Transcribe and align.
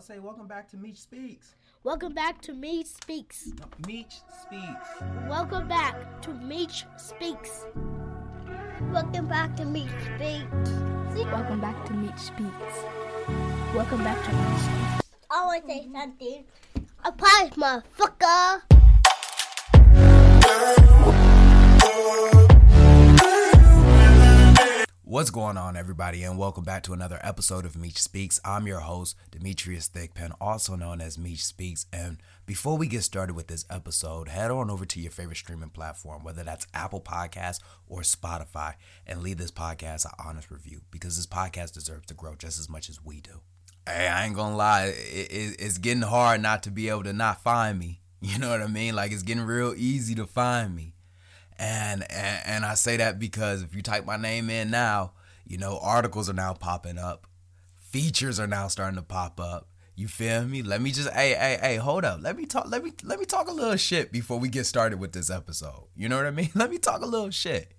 Say 0.00 0.18
welcome 0.18 0.48
back 0.48 0.68
to 0.70 0.76
Meech 0.76 0.98
Speaks. 0.98 1.54
Welcome 1.84 2.14
back 2.14 2.42
to 2.42 2.52
Meech 2.52 2.88
Speaks. 2.88 3.46
No, 3.58 3.66
Meech 3.86 4.16
Speaks. 4.42 4.88
Welcome 5.28 5.68
back 5.68 6.20
to 6.22 6.34
Meech 6.34 6.84
Speaks. 6.96 7.64
Welcome 8.90 9.28
back 9.28 9.56
to 9.56 9.64
Meech 9.64 9.88
Speaks. 9.88 10.72
Welcome 11.14 11.60
back 11.60 11.86
to 11.86 11.92
Meech 11.92 12.18
Speaks. 12.18 12.84
Welcome 13.74 14.02
back 14.02 14.22
to 14.24 14.32
Meech 14.32 14.60
Speaks. 14.60 15.00
I 15.30 15.46
want 15.46 15.64
to 15.64 15.72
say 15.72 15.88
something. 15.92 16.44
A 17.04 17.12
prize, 17.12 17.50
motherfucker. 17.50 18.62
What's 25.06 25.28
going 25.28 25.58
on, 25.58 25.76
everybody, 25.76 26.22
and 26.22 26.38
welcome 26.38 26.64
back 26.64 26.82
to 26.84 26.94
another 26.94 27.20
episode 27.20 27.66
of 27.66 27.76
Meech 27.76 28.00
Speaks. 28.00 28.40
I'm 28.42 28.66
your 28.66 28.80
host, 28.80 29.16
Demetrius 29.30 29.86
Thickpen, 29.86 30.32
also 30.40 30.76
known 30.76 31.02
as 31.02 31.18
Meech 31.18 31.44
Speaks. 31.44 31.84
And 31.92 32.22
before 32.46 32.78
we 32.78 32.86
get 32.86 33.02
started 33.02 33.36
with 33.36 33.48
this 33.48 33.66
episode, 33.68 34.28
head 34.28 34.50
on 34.50 34.70
over 34.70 34.86
to 34.86 34.98
your 34.98 35.10
favorite 35.10 35.36
streaming 35.36 35.68
platform, 35.68 36.24
whether 36.24 36.42
that's 36.42 36.66
Apple 36.72 37.02
Podcasts 37.02 37.60
or 37.86 38.00
Spotify, 38.00 38.76
and 39.06 39.22
leave 39.22 39.36
this 39.36 39.50
podcast 39.50 40.06
an 40.06 40.12
honest 40.18 40.50
review 40.50 40.80
because 40.90 41.16
this 41.16 41.26
podcast 41.26 41.74
deserves 41.74 42.06
to 42.06 42.14
grow 42.14 42.34
just 42.34 42.58
as 42.58 42.70
much 42.70 42.88
as 42.88 43.04
we 43.04 43.20
do. 43.20 43.42
Hey, 43.86 44.08
I 44.08 44.24
ain't 44.24 44.34
gonna 44.34 44.56
lie, 44.56 44.86
it, 44.86 45.30
it, 45.30 45.56
it's 45.58 45.76
getting 45.76 46.00
hard 46.02 46.40
not 46.40 46.62
to 46.62 46.70
be 46.70 46.88
able 46.88 47.04
to 47.04 47.12
not 47.12 47.42
find 47.42 47.78
me. 47.78 48.00
You 48.22 48.38
know 48.38 48.48
what 48.48 48.62
I 48.62 48.68
mean? 48.68 48.96
Like 48.96 49.12
it's 49.12 49.22
getting 49.22 49.44
real 49.44 49.74
easy 49.76 50.14
to 50.14 50.26
find 50.26 50.74
me. 50.74 50.93
And, 51.56 52.10
and 52.10 52.42
and 52.46 52.64
I 52.64 52.74
say 52.74 52.96
that 52.96 53.18
because 53.18 53.62
if 53.62 53.74
you 53.74 53.82
type 53.82 54.04
my 54.04 54.16
name 54.16 54.50
in 54.50 54.70
now, 54.70 55.12
you 55.46 55.58
know, 55.58 55.78
articles 55.80 56.28
are 56.28 56.34
now 56.34 56.52
popping 56.52 56.98
up. 56.98 57.26
Features 57.76 58.40
are 58.40 58.46
now 58.46 58.68
starting 58.68 58.96
to 58.96 59.02
pop 59.02 59.38
up. 59.38 59.68
You 59.96 60.08
feel 60.08 60.44
me? 60.44 60.62
Let 60.62 60.82
me 60.82 60.90
just 60.90 61.10
hey, 61.12 61.34
hey, 61.34 61.58
hey, 61.60 61.76
hold 61.76 62.04
up. 62.04 62.20
Let 62.20 62.36
me 62.36 62.46
talk 62.46 62.66
let 62.68 62.82
me 62.82 62.92
let 63.04 63.20
me 63.20 63.24
talk 63.24 63.48
a 63.48 63.52
little 63.52 63.76
shit 63.76 64.10
before 64.10 64.38
we 64.40 64.48
get 64.48 64.64
started 64.64 64.98
with 64.98 65.12
this 65.12 65.30
episode. 65.30 65.86
You 65.94 66.08
know 66.08 66.16
what 66.16 66.26
I 66.26 66.32
mean? 66.32 66.50
Let 66.54 66.70
me 66.70 66.78
talk 66.78 67.02
a 67.02 67.06
little 67.06 67.30
shit. 67.30 67.72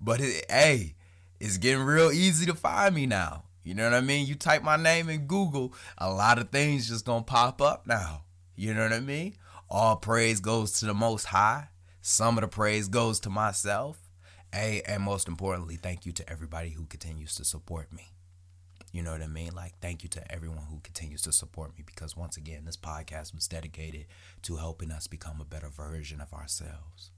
But 0.00 0.20
it, 0.20 0.44
hey, 0.50 0.96
it's 1.40 1.56
getting 1.56 1.82
real 1.82 2.12
easy 2.12 2.44
to 2.46 2.54
find 2.54 2.94
me 2.94 3.06
now. 3.06 3.44
You 3.62 3.74
know 3.74 3.84
what 3.84 3.94
I 3.94 4.02
mean? 4.02 4.26
You 4.26 4.34
type 4.34 4.62
my 4.62 4.76
name 4.76 5.08
in 5.08 5.26
Google, 5.26 5.72
a 5.96 6.12
lot 6.12 6.38
of 6.38 6.50
things 6.50 6.88
just 6.88 7.06
gonna 7.06 7.24
pop 7.24 7.62
up 7.62 7.86
now. 7.86 8.24
You 8.56 8.74
know 8.74 8.82
what 8.82 8.92
I 8.92 9.00
mean? 9.00 9.36
All 9.70 9.96
praise 9.96 10.40
goes 10.40 10.72
to 10.80 10.86
the 10.86 10.94
most 10.94 11.24
high. 11.24 11.68
Some 12.06 12.36
of 12.36 12.42
the 12.42 12.48
praise 12.48 12.88
goes 12.88 13.18
to 13.20 13.30
myself. 13.30 14.10
Hey, 14.52 14.82
and 14.86 15.02
most 15.02 15.26
importantly, 15.26 15.76
thank 15.76 16.04
you 16.04 16.12
to 16.12 16.30
everybody 16.30 16.68
who 16.68 16.84
continues 16.84 17.34
to 17.36 17.46
support 17.46 17.90
me. 17.94 18.12
You 18.92 19.00
know 19.00 19.12
what 19.12 19.22
I 19.22 19.26
mean? 19.26 19.54
Like, 19.54 19.78
thank 19.80 20.02
you 20.02 20.10
to 20.10 20.30
everyone 20.30 20.66
who 20.68 20.80
continues 20.80 21.22
to 21.22 21.32
support 21.32 21.74
me 21.74 21.82
because, 21.86 22.14
once 22.14 22.36
again, 22.36 22.66
this 22.66 22.76
podcast 22.76 23.34
was 23.34 23.48
dedicated 23.48 24.04
to 24.42 24.56
helping 24.56 24.90
us 24.90 25.06
become 25.06 25.40
a 25.40 25.46
better 25.46 25.70
version 25.70 26.20
of 26.20 26.34
ourselves. 26.34 27.10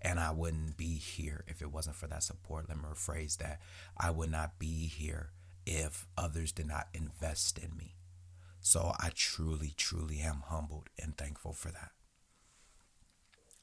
And 0.00 0.20
I 0.20 0.30
wouldn't 0.30 0.76
be 0.76 0.94
here 0.98 1.42
if 1.48 1.60
it 1.60 1.72
wasn't 1.72 1.96
for 1.96 2.06
that 2.06 2.22
support. 2.22 2.68
Let 2.68 2.78
me 2.78 2.84
rephrase 2.84 3.38
that. 3.38 3.60
I 3.98 4.12
would 4.12 4.30
not 4.30 4.56
be 4.56 4.86
here 4.86 5.32
if 5.66 6.06
others 6.16 6.52
did 6.52 6.68
not 6.68 6.86
invest 6.94 7.58
in 7.58 7.76
me. 7.76 7.96
So 8.60 8.92
I 9.00 9.10
truly, 9.16 9.74
truly 9.76 10.20
am 10.20 10.44
humbled 10.46 10.90
and 10.96 11.18
thankful 11.18 11.54
for 11.54 11.72
that. 11.72 11.90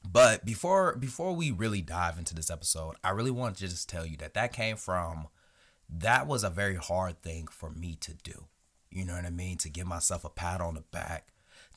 But 0.08 0.44
before 0.44 0.96
before 0.96 1.34
we 1.34 1.50
really 1.50 1.82
dive 1.82 2.18
into 2.18 2.34
this 2.34 2.50
episode, 2.50 2.96
I 3.04 3.10
really 3.10 3.30
want 3.30 3.56
to 3.56 3.68
just 3.68 3.88
tell 3.88 4.06
you 4.06 4.16
that 4.18 4.34
that 4.34 4.52
came 4.52 4.76
from 4.76 5.28
that 5.88 6.26
was 6.26 6.44
a 6.44 6.50
very 6.50 6.76
hard 6.76 7.22
thing 7.22 7.48
for 7.48 7.70
me 7.70 7.96
to 8.00 8.14
do. 8.14 8.46
You 8.90 9.04
know 9.04 9.14
what 9.14 9.24
I 9.24 9.30
mean? 9.30 9.58
To 9.58 9.68
give 9.68 9.86
myself 9.86 10.24
a 10.24 10.30
pat 10.30 10.60
on 10.60 10.74
the 10.74 10.80
back, 10.80 11.28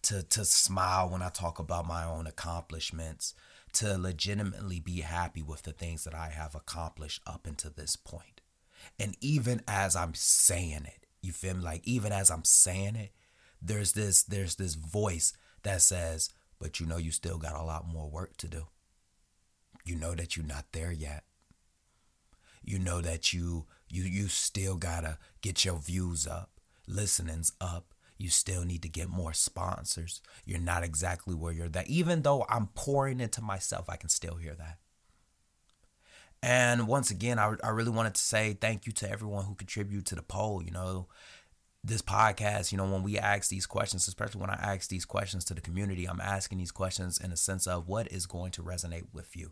to 0.04 0.24
to 0.24 0.46
smile 0.46 1.10
when 1.10 1.22
I 1.22 1.30
talk 1.30 1.60
about 1.60 1.88
my 1.88 2.06
own 2.06 2.26
accomplishments, 2.26 3.34
to 3.74 3.98
legitimately 3.98 4.80
be 4.80 5.02
happy 5.02 5.42
with 5.42 5.64
the 5.64 5.74
things 5.74 6.04
that 6.06 6.16
I 6.16 6.30
have 6.30 6.56
accomplished 6.56 7.22
up 7.28 7.45
until 7.45 7.72
this 7.76 7.95
point. 7.95 8.42
And 9.00 9.17
even 9.22 9.62
as 9.67 9.95
I'm 9.95 10.14
saying 10.14 10.86
it, 10.86 11.06
you 11.22 11.32
feel 11.32 11.56
me? 11.56 11.64
Like 11.64 11.88
even 11.88 12.12
as 12.12 12.30
I'm 12.32 12.44
saying 12.44 12.95
it, 12.95 13.12
there's 13.62 13.94
this 13.94 14.23
there's 14.23 14.56
this 14.56 14.76
voice 14.76 15.33
that 15.64 15.82
says, 15.82 16.30
but 16.64 16.80
you 16.80 16.86
know 16.86 16.96
you 16.96 17.12
still 17.12 17.38
got 17.38 17.60
a 17.60 17.62
lot 17.62 17.86
more 17.86 18.10
work 18.10 18.38
to 18.38 18.48
do. 18.48 18.68
You 19.84 19.98
know 19.98 20.16
that 20.16 20.38
you're 20.38 20.46
not 20.46 20.64
there 20.72 20.94
yet. 20.94 21.26
You 22.64 22.80
know 22.80 23.02
that 23.02 23.34
you 23.34 23.66
you 23.90 24.04
you 24.04 24.30
still 24.30 24.78
gotta 24.78 25.18
get 25.42 25.66
your 25.66 25.78
views 25.78 26.26
up, 26.26 26.52
listenings 26.88 27.52
up. 27.60 27.94
You 28.18 28.30
still 28.30 28.64
need 28.64 28.82
to 28.84 28.88
get 28.88 29.10
more 29.10 29.34
sponsors. 29.34 30.22
You're 30.46 30.62
not 30.62 30.84
exactly 30.84 31.36
where 31.36 31.52
you're 31.52 31.68
that. 31.68 31.90
Even 31.90 32.22
though 32.22 32.46
I'm 32.48 32.68
pouring 32.68 33.20
into 33.20 33.42
myself, 33.42 33.90
I 33.90 33.98
can 33.98 34.08
still 34.08 34.36
hear 34.36 34.56
that. 34.56 34.78
And 36.42 36.88
once 36.88 37.12
again, 37.12 37.40
I, 37.40 37.56
I 37.62 37.72
really 37.72 37.92
wanted 37.92 38.16
to 38.16 38.22
say 38.22 38.54
thank 38.54 38.86
you 38.86 38.94
to 38.94 39.10
everyone 39.10 39.44
who 39.44 39.56
contributed 39.56 40.06
to 40.06 40.16
the 40.16 40.24
poll. 40.24 40.64
You 40.64 40.72
know, 40.72 41.08
this 41.83 42.02
podcast, 42.02 42.71
you 42.71 42.77
know, 42.77 42.89
when 42.89 43.04
we 43.04 43.20
ask 43.20 43.49
these 43.49 43.66
questions, 43.66 44.08
especially 44.08 44.39
when 44.39 44.49
I 44.49 44.54
ask 44.54 44.89
these 44.89 45.05
questions 45.05 45.44
to 45.45 45.54
the 45.54 45.61
community, 45.61 46.05
I'm 46.05 46.21
asking 46.21 46.60
these 46.60 46.71
questions 46.71 47.20
in 47.20 47.32
a 47.32 47.38
sense 47.38 47.67
of 47.67 47.88
what 47.88 48.10
is 48.11 48.26
going 48.26 48.52
to 48.52 48.64
resonate 48.64 49.08
with 49.11 49.36
you. 49.36 49.52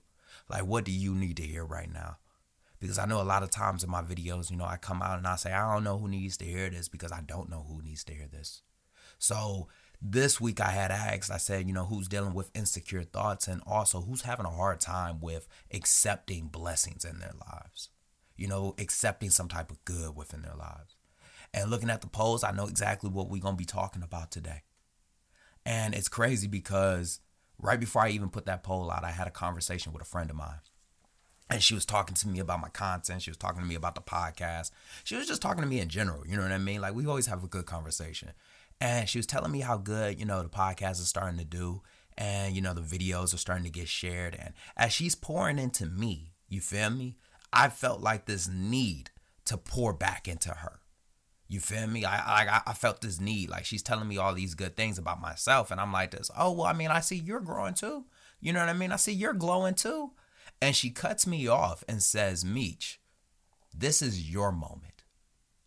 Like, 0.50 0.66
what 0.66 0.86
do 0.86 0.92
you 0.92 1.14
need 1.14 1.36
to 1.38 1.44
hear 1.44 1.66
right 1.66 1.92
now? 1.92 2.18
Because 2.80 2.98
I 2.98 3.06
know 3.06 3.22
a 3.22 3.24
lot 3.24 3.44
of 3.44 3.52
times 3.52 3.84
in 3.84 3.92
my 3.92 4.02
videos, 4.02 4.50
you 4.50 4.56
know, 4.56 4.66
I 4.66 4.78
come 4.78 5.02
out 5.02 5.18
and 5.18 5.28
I 5.28 5.36
say, 5.36 5.52
I 5.52 5.74
don't 5.74 5.84
know 5.84 6.00
who 6.00 6.08
needs 6.08 6.38
to 6.38 6.46
hear 6.46 6.70
this 6.70 6.88
because 6.88 7.12
I 7.12 7.22
don't 7.22 7.50
know 7.50 7.66
who 7.68 7.82
needs 7.82 8.04
to 8.06 8.14
hear 8.14 8.28
this. 8.32 8.62
So 9.20 9.68
this 10.02 10.42
week 10.42 10.62
I 10.62 10.70
had 10.70 10.90
asked, 10.90 11.32
I 11.32 11.38
said, 11.38 11.68
you 11.68 11.74
know, 11.74 11.86
who's 11.86 12.08
dealing 12.08 12.34
with 12.34 12.50
insecure 12.56 13.04
thoughts 13.04 13.48
and 13.48 13.62
also 13.68 14.02
who's 14.02 14.24
having 14.24 14.46
a 14.46 14.52
hard 14.52 14.80
time 14.80 15.20
with 15.20 15.48
accepting 15.72 16.48
blessings 16.48 17.06
in 17.06 17.20
their 17.20 17.34
lives, 17.52 17.90
you 18.36 18.48
know, 18.48 18.74
accepting 18.80 19.30
some 19.30 19.50
type 19.50 19.70
of 19.70 19.84
good 19.86 20.16
within 20.16 20.42
their 20.42 20.56
lives. 20.56 20.96
And 21.54 21.70
looking 21.70 21.90
at 21.90 22.02
the 22.02 22.08
polls, 22.08 22.44
I 22.44 22.52
know 22.52 22.68
exactly 22.68 23.10
what 23.10 23.30
we're 23.30 23.42
going 23.42 23.56
to 23.56 23.60
be 23.60 23.66
talking 23.66 24.04
about 24.04 24.32
today. 24.32 24.64
And 25.66 25.94
it's 25.94 26.08
crazy 26.08 26.48
because 26.48 27.20
right 27.60 27.80
before 27.80 28.02
I 28.02 28.10
even 28.10 28.30
put 28.30 28.46
that 28.46 28.64
poll 28.64 28.90
out, 28.90 29.04
I 29.04 29.12
had 29.12 29.28
a 29.28 29.32
conversation 29.32 29.94
with 29.94 30.02
a 30.02 30.06
friend 30.06 30.30
of 30.30 30.36
mine. 30.36 30.62
And 31.50 31.62
she 31.62 31.74
was 31.74 31.86
talking 31.86 32.16
to 32.16 32.28
me 32.30 32.40
about 32.40 32.62
my 32.62 32.70
content. 32.70 33.22
She 33.22 33.30
was 33.30 33.38
talking 33.38 33.62
to 33.62 33.68
me 33.68 33.76
about 33.76 33.96
the 33.96 34.02
podcast. 34.02 34.72
She 35.04 35.16
was 35.16 35.28
just 35.28 35.42
talking 35.42 35.62
to 35.62 35.68
me 35.68 35.82
in 35.82 35.90
general. 35.90 36.26
You 36.26 36.38
know 36.38 36.44
what 36.44 36.54
I 36.54 36.58
mean? 36.58 36.80
Like 36.80 36.96
we 36.96 37.06
always 37.06 37.28
have 37.28 37.44
a 37.44 37.48
good 37.48 37.66
conversation. 37.66 38.32
And 38.80 39.08
she 39.08 39.20
was 39.20 39.28
telling 39.28 39.52
me 39.52 39.60
how 39.60 39.78
good, 39.78 40.18
you 40.18 40.26
know, 40.26 40.42
the 40.42 40.50
podcast 40.50 40.92
is 40.92 41.08
starting 41.08 41.38
to 41.40 41.46
do. 41.46 41.82
And, 42.18 42.56
you 42.56 42.62
know, 42.62 42.74
the 42.74 42.82
videos 42.82 43.34
are 43.34 43.38
starting 43.38 43.66
to 43.66 43.70
get 43.70 43.90
shared. 43.90 44.36
And 44.40 44.54
as 44.78 44.94
she's 44.94 45.16
pouring 45.16 45.60
into 45.60 45.86
me, 45.86 46.34
you 46.48 46.62
feel 46.62 46.90
me? 46.90 47.18
I 47.54 47.70
felt 47.70 48.02
like 48.02 48.26
this 48.26 48.48
need 48.48 49.12
to 49.46 49.58
pour 49.58 49.94
back 49.94 50.28
into 50.28 50.50
her. 50.50 50.81
You 51.52 51.60
feel 51.60 51.86
me? 51.86 52.06
I, 52.06 52.44
I 52.44 52.62
I 52.66 52.74
felt 52.74 53.02
this 53.02 53.20
need. 53.20 53.50
Like 53.50 53.66
she's 53.66 53.84
telling 53.84 54.08
me 54.08 54.18
all 54.18 54.34
these 54.34 54.56
good 54.56 54.78
things 54.78 54.98
about 54.98 55.20
myself, 55.20 55.70
and 55.70 55.82
I'm 55.82 55.92
like 55.92 56.12
this. 56.12 56.32
Oh 56.38 56.54
well, 56.54 56.66
I 56.66 56.72
mean, 56.72 56.92
I 56.92 57.02
see 57.02 57.18
you're 57.18 57.42
growing 57.42 57.74
too. 57.74 58.06
You 58.40 58.54
know 58.54 58.62
what 58.62 58.70
I 58.70 58.74
mean? 58.74 58.94
I 58.94 58.96
see 58.96 59.12
you're 59.12 59.34
glowing 59.34 59.74
too. 59.74 60.12
And 60.62 60.74
she 60.78 60.92
cuts 60.92 61.28
me 61.28 61.50
off 61.50 61.84
and 61.90 62.02
says, 62.02 62.46
Meech, 62.46 63.02
this 63.78 64.02
is 64.02 64.32
your 64.32 64.54
moment. 64.54 65.04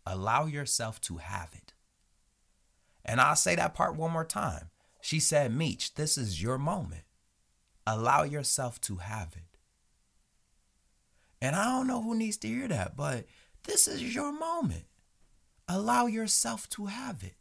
Allow 0.07 0.47
yourself 0.47 0.99
to 1.01 1.17
have 1.17 1.49
it. 1.53 1.73
And 3.05 3.21
I'll 3.21 3.35
say 3.35 3.55
that 3.55 3.75
part 3.75 3.95
one 3.95 4.11
more 4.11 4.25
time. 4.25 4.71
She 5.01 5.19
said, 5.19 5.53
Meech, 5.53 5.93
this 5.93 6.17
is 6.17 6.41
your 6.41 6.57
moment. 6.57 7.03
Allow 7.85 8.23
yourself 8.23 8.81
to 8.81 8.95
have 8.95 9.35
it. 9.35 9.59
And 11.39 11.55
I 11.55 11.65
don't 11.65 11.85
know 11.85 12.01
who 12.01 12.17
needs 12.17 12.37
to 12.37 12.47
hear 12.47 12.67
that, 12.69 12.97
but 12.97 13.25
this 13.65 13.87
is 13.87 14.15
your 14.15 14.31
moment 14.31 14.85
allow 15.67 16.05
yourself 16.05 16.69
to 16.69 16.85
have 16.87 17.23
it. 17.23 17.35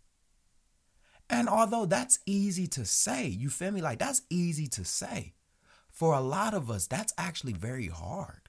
And 1.30 1.48
although 1.48 1.86
that's 1.86 2.18
easy 2.26 2.66
to 2.68 2.84
say, 2.84 3.26
you 3.26 3.48
feel 3.48 3.70
me? 3.70 3.80
Like 3.80 3.98
that's 3.98 4.22
easy 4.30 4.66
to 4.68 4.84
say. 4.84 5.34
For 5.90 6.14
a 6.14 6.20
lot 6.20 6.54
of 6.54 6.70
us, 6.70 6.86
that's 6.86 7.14
actually 7.16 7.52
very 7.52 7.88
hard. 7.88 8.48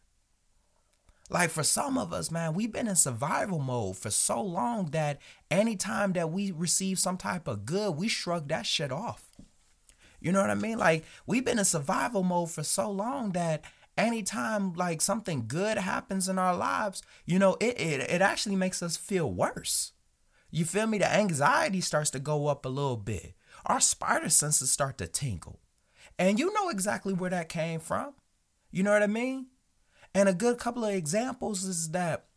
Like 1.29 1.49
for 1.49 1.63
some 1.63 1.97
of 1.97 2.13
us, 2.13 2.29
man, 2.29 2.53
we've 2.53 2.71
been 2.71 2.87
in 2.87 2.95
survival 2.95 3.59
mode 3.59 3.97
for 3.97 4.11
so 4.11 4.41
long 4.41 4.91
that 4.91 5.19
anytime 5.49 6.13
that 6.13 6.31
we 6.31 6.51
receive 6.51 6.99
some 6.99 7.17
type 7.17 7.47
of 7.47 7.65
good, 7.65 7.95
we 7.95 8.07
shrug 8.07 8.47
that 8.49 8.65
shit 8.65 8.91
off. 8.91 9.23
You 10.19 10.31
know 10.31 10.41
what 10.41 10.49
I 10.49 10.55
mean? 10.55 10.77
Like 10.77 11.05
we've 11.25 11.45
been 11.45 11.59
in 11.59 11.65
survival 11.65 12.23
mode 12.23 12.51
for 12.51 12.63
so 12.63 12.89
long 12.89 13.31
that 13.31 13.63
anytime 13.97 14.73
like 14.73 15.01
something 15.01 15.45
good 15.47 15.77
happens 15.77 16.27
in 16.29 16.37
our 16.39 16.55
lives, 16.55 17.01
you 17.25 17.39
know, 17.39 17.55
it, 17.59 17.79
it 17.79 18.01
it 18.11 18.21
actually 18.21 18.55
makes 18.55 18.81
us 18.83 18.97
feel 18.97 19.31
worse. 19.31 19.93
You 20.51 20.65
feel 20.65 20.87
me? 20.87 20.97
The 20.99 21.11
anxiety 21.13 21.81
starts 21.81 22.09
to 22.11 22.19
go 22.19 22.47
up 22.47 22.65
a 22.65 22.69
little 22.69 22.97
bit. 22.97 23.35
Our 23.65 23.81
spider 23.81 24.29
senses 24.29 24.71
start 24.71 24.97
to 24.99 25.07
tingle. 25.07 25.59
And 26.17 26.39
you 26.39 26.53
know 26.53 26.69
exactly 26.69 27.13
where 27.13 27.29
that 27.31 27.49
came 27.49 27.79
from. 27.79 28.13
You 28.71 28.83
know 28.83 28.91
what 28.91 29.03
I 29.03 29.07
mean? 29.07 29.47
And 30.13 30.29
a 30.29 30.33
good 30.33 30.57
couple 30.57 30.85
of 30.85 30.93
examples 30.93 31.63
is 31.65 31.91
that 31.91 32.27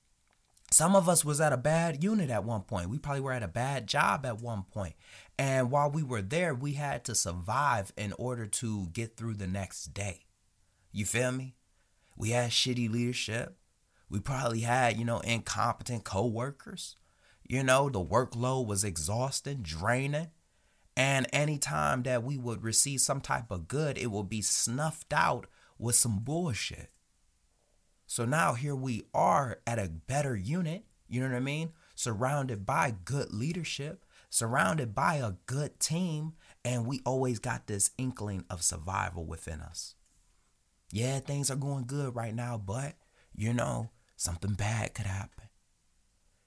Some 0.71 0.95
of 0.95 1.09
us 1.09 1.25
was 1.25 1.41
at 1.41 1.53
a 1.53 1.57
bad 1.57 2.05
unit 2.05 2.31
at 2.31 2.45
one 2.45 2.63
point. 2.63 2.91
We 2.91 2.99
probably 2.99 3.23
were 3.23 3.33
at 3.33 3.43
a 3.43 3.49
bad 3.49 3.87
job 3.87 4.27
at 4.27 4.41
one 4.43 4.65
point. 4.65 4.95
And 5.39 5.71
while 5.71 5.91
we 5.91 6.03
were 6.03 6.23
there, 6.23 6.55
we 6.55 6.75
had 6.75 7.05
to 7.05 7.15
survive 7.15 7.93
in 7.97 8.13
order 8.19 8.47
to 8.47 8.89
get 8.93 9.17
through 9.17 9.35
the 9.35 9.47
next 9.47 9.95
day. 9.95 10.27
You 10.99 11.05
feel 11.05 11.31
me? 11.31 11.55
We 12.17 12.31
had 12.31 12.51
shitty 12.51 12.91
leadership. 12.91 13.57
We 14.11 14.19
probably 14.19 14.63
had, 14.63 14.97
you 14.97 15.05
know, 15.05 15.21
incompetent 15.21 16.03
coworkers. 16.03 16.97
You 17.45 17.63
know, 17.63 17.89
the 17.89 18.05
workload 18.05 18.67
was 18.67 18.83
exhausting, 18.83 19.59
draining. 19.63 20.33
And 20.97 21.29
anytime 21.33 22.03
that 22.03 22.25
we 22.25 22.37
would 22.37 22.65
receive 22.65 23.01
some 23.01 23.21
type 23.21 23.53
of 23.53 23.69
good, 23.69 23.97
it 23.97 24.11
would 24.11 24.29
be 24.29 24.43
snuffed 24.43 25.13
out 25.13 25.47
with 25.79 25.95
some 25.95 26.19
bullshit. 26.19 26.91
So 28.09 28.25
now 28.25 28.55
here 28.55 28.75
we 28.75 29.05
are 29.15 29.61
at 29.69 29.79
a 29.79 29.89
better 29.89 30.35
unit, 30.35 30.83
you 31.07 31.21
know 31.21 31.29
what 31.29 31.37
I 31.37 31.41
mean? 31.41 31.75
Surrounded 31.95 32.67
by 32.67 32.93
good 33.05 33.33
leadership, 33.33 34.05
surrounded 34.31 34.97
by 34.97 35.17
a 35.17 35.35
good 35.47 35.79
team, 35.79 36.33
and 36.65 36.89
we 36.89 37.03
always 37.05 37.39
got 37.39 37.69
this 37.69 37.93
inkling 37.99 38.45
of 38.51 38.65
survival 38.65 39.25
within 39.25 39.61
us. 39.61 39.95
Yeah, 40.91 41.21
things 41.21 41.51
are 41.51 41.57
going 41.57 41.85
good 41.87 42.15
right 42.15 42.35
now, 42.35 42.59
but 42.59 42.95
you 43.35 43.53
know, 43.53 43.91
something 44.17 44.55
bad 44.55 44.95
could 44.95 45.07
happen. 45.07 45.45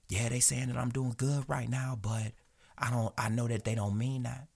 Yeah, 0.08 0.28
they 0.28 0.40
saying 0.40 0.68
that 0.68 0.76
I'm 0.76 0.90
doing 0.90 1.14
good 1.16 1.44
right 1.48 1.68
now, 1.68 1.98
but 2.00 2.32
I 2.76 2.90
don't 2.90 3.14
I 3.16 3.28
know 3.28 3.48
that 3.48 3.64
they 3.64 3.74
don't 3.74 3.96
mean 3.96 4.24
that. 4.24 4.48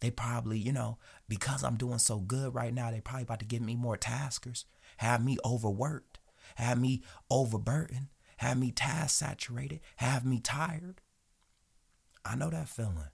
They 0.00 0.10
probably, 0.10 0.58
you 0.58 0.72
know, 0.72 0.98
because 1.28 1.62
I'm 1.62 1.76
doing 1.76 1.98
so 1.98 2.18
good 2.18 2.54
right 2.54 2.74
now, 2.74 2.90
they 2.90 3.00
probably 3.00 3.22
about 3.22 3.38
to 3.38 3.46
give 3.46 3.62
me 3.62 3.76
more 3.76 3.96
taskers, 3.96 4.64
have 4.98 5.24
me 5.24 5.38
overworked 5.44 6.18
have 6.56 6.80
me 6.80 7.02
overburdened, 7.30 8.08
have 8.38 8.58
me 8.58 8.70
task 8.70 9.18
saturated, 9.18 9.80
have 9.96 10.24
me 10.24 10.40
tired. 10.40 11.00
I 12.24 12.36
know 12.36 12.50
that 12.50 12.68
feeling. 12.68 13.10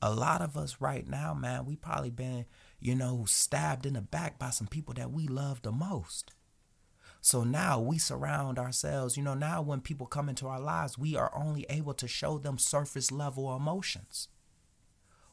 A 0.00 0.14
lot 0.14 0.40
of 0.42 0.56
us 0.56 0.76
right 0.80 1.06
now, 1.06 1.34
man, 1.34 1.64
we 1.64 1.74
probably 1.74 2.10
been, 2.10 2.46
you 2.80 2.94
know, 2.94 3.24
stabbed 3.26 3.86
in 3.86 3.94
the 3.94 4.00
back 4.00 4.38
by 4.38 4.50
some 4.50 4.66
people 4.66 4.94
that 4.94 5.10
we 5.10 5.26
love 5.26 5.62
the 5.62 5.72
most. 5.72 6.32
So 7.20 7.42
now 7.42 7.80
we 7.80 7.98
surround 7.98 8.58
ourselves, 8.58 9.16
you 9.16 9.22
know, 9.22 9.34
now 9.34 9.60
when 9.60 9.80
people 9.80 10.06
come 10.06 10.28
into 10.28 10.46
our 10.46 10.60
lives, 10.60 10.96
we 10.96 11.16
are 11.16 11.32
only 11.34 11.66
able 11.68 11.94
to 11.94 12.06
show 12.06 12.38
them 12.38 12.58
surface 12.58 13.10
level 13.10 13.54
emotions. 13.54 14.28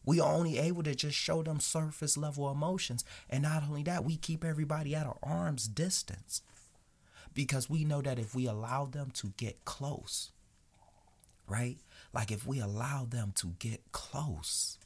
We 0.04 0.20
are 0.20 0.34
only 0.34 0.58
able 0.58 0.84
to 0.84 0.96
just 0.96 1.18
show 1.18 1.42
them 1.44 1.60
surface 1.60 2.18
level 2.18 2.52
emotions. 2.52 3.04
And 3.30 3.44
not 3.44 3.64
only 3.64 3.84
that, 3.84 4.04
we 4.04 4.18
keep 4.18 4.44
everybody 4.44 4.96
at 4.96 5.08
our 5.08 5.18
arm's 5.24 5.68
distance 5.68 6.42
because 7.34 7.70
we 7.70 7.84
know 7.84 8.02
that 8.02 8.20
if 8.20 8.34
we 8.36 8.46
allow 8.46 8.86
them 8.86 9.12
to 9.16 9.34
get 9.38 9.66
close, 9.66 10.32
right? 11.48 11.78
Like 12.14 12.32
if 12.32 12.48
we 12.48 12.60
allow 12.60 13.06
them 13.06 13.34
to 13.36 13.56
get 13.60 13.92
close, 13.92 14.78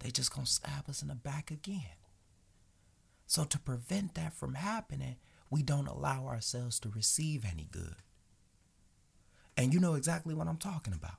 they 0.00 0.10
just 0.10 0.34
gonna 0.34 0.46
stab 0.46 0.88
us 0.88 1.02
in 1.02 1.08
the 1.08 1.14
back 1.14 1.50
again. 1.50 1.96
So 3.26 3.44
to 3.44 3.58
prevent 3.58 4.14
that 4.14 4.32
from 4.32 4.54
happening, 4.54 5.16
we 5.50 5.62
don't 5.62 5.86
allow 5.86 6.26
ourselves 6.26 6.78
to 6.80 6.88
receive 6.88 7.44
any 7.44 7.68
good. 7.70 7.96
And 9.56 9.74
you 9.74 9.80
know 9.80 9.94
exactly 9.94 10.34
what 10.34 10.46
I'm 10.46 10.56
talking 10.56 10.94
about. 10.94 11.16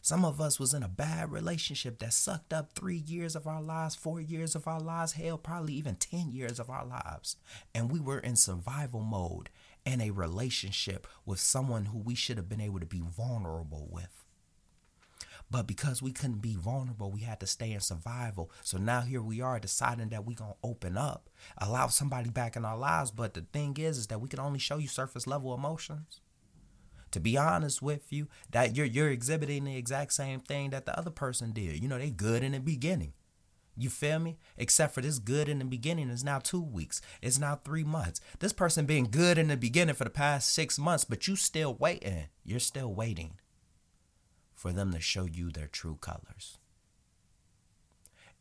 Some 0.00 0.24
of 0.24 0.38
us 0.38 0.60
was 0.60 0.74
in 0.74 0.82
a 0.82 0.88
bad 0.88 1.32
relationship 1.32 1.98
that 2.00 2.12
sucked 2.12 2.52
up 2.52 2.72
three 2.72 2.98
years 2.98 3.34
of 3.34 3.46
our 3.46 3.62
lives, 3.62 3.94
four 3.94 4.20
years 4.20 4.54
of 4.54 4.68
our 4.68 4.78
lives, 4.78 5.12
hell, 5.12 5.38
probably 5.38 5.72
even 5.72 5.96
10 5.96 6.30
years 6.30 6.60
of 6.60 6.68
our 6.68 6.84
lives. 6.84 7.36
And 7.74 7.90
we 7.90 8.00
were 8.00 8.18
in 8.18 8.36
survival 8.36 9.00
mode 9.00 9.48
in 9.86 10.02
a 10.02 10.10
relationship 10.10 11.06
with 11.24 11.40
someone 11.40 11.86
who 11.86 11.98
we 11.98 12.14
should 12.14 12.36
have 12.36 12.50
been 12.50 12.60
able 12.60 12.80
to 12.80 12.86
be 12.86 13.00
vulnerable 13.00 13.88
with. 13.90 14.23
But 15.50 15.66
because 15.66 16.02
we 16.02 16.12
couldn't 16.12 16.40
be 16.40 16.56
vulnerable, 16.56 17.12
we 17.12 17.20
had 17.20 17.40
to 17.40 17.46
stay 17.46 17.72
in 17.72 17.80
survival. 17.80 18.50
So 18.62 18.78
now 18.78 19.02
here 19.02 19.22
we 19.22 19.40
are 19.40 19.60
deciding 19.60 20.08
that 20.08 20.24
we're 20.24 20.36
going 20.36 20.52
to 20.52 20.68
open 20.68 20.96
up, 20.96 21.28
allow 21.58 21.88
somebody 21.88 22.30
back 22.30 22.56
in 22.56 22.64
our 22.64 22.76
lives. 22.76 23.10
But 23.10 23.34
the 23.34 23.42
thing 23.52 23.76
is, 23.78 23.98
is 23.98 24.06
that 24.08 24.20
we 24.20 24.28
can 24.28 24.40
only 24.40 24.58
show 24.58 24.78
you 24.78 24.88
surface 24.88 25.26
level 25.26 25.54
emotions 25.54 26.20
to 27.14 27.20
be 27.20 27.38
honest 27.38 27.80
with 27.80 28.12
you, 28.12 28.26
that 28.50 28.74
you're 28.74 28.86
you're 28.86 29.08
exhibiting 29.08 29.62
the 29.62 29.76
exact 29.76 30.12
same 30.12 30.40
thing 30.40 30.70
that 30.70 30.84
the 30.84 30.98
other 30.98 31.12
person 31.12 31.52
did. 31.52 31.80
You 31.80 31.88
know, 31.88 31.96
they 31.96 32.10
good 32.10 32.42
in 32.42 32.52
the 32.52 32.58
beginning. 32.58 33.12
You 33.76 33.88
feel 33.88 34.18
me? 34.18 34.36
Except 34.56 34.92
for 34.92 35.00
this 35.00 35.20
good 35.20 35.48
in 35.48 35.60
the 35.60 35.64
beginning 35.64 36.10
is 36.10 36.24
now 36.24 36.40
two 36.40 36.60
weeks. 36.60 37.00
It's 37.22 37.38
now 37.38 37.60
three 37.64 37.84
months. 37.84 38.20
This 38.40 38.52
person 38.52 38.84
being 38.84 39.04
good 39.04 39.38
in 39.38 39.46
the 39.46 39.56
beginning 39.56 39.94
for 39.94 40.02
the 40.02 40.10
past 40.10 40.52
six 40.52 40.76
months, 40.76 41.04
but 41.04 41.28
you 41.28 41.36
still 41.36 41.74
waiting. 41.74 42.26
You're 42.44 42.58
still 42.58 42.92
waiting 42.92 43.34
for 44.64 44.72
them 44.72 44.94
to 44.94 44.98
show 44.98 45.26
you 45.26 45.50
their 45.50 45.66
true 45.66 45.98
colors. 46.00 46.56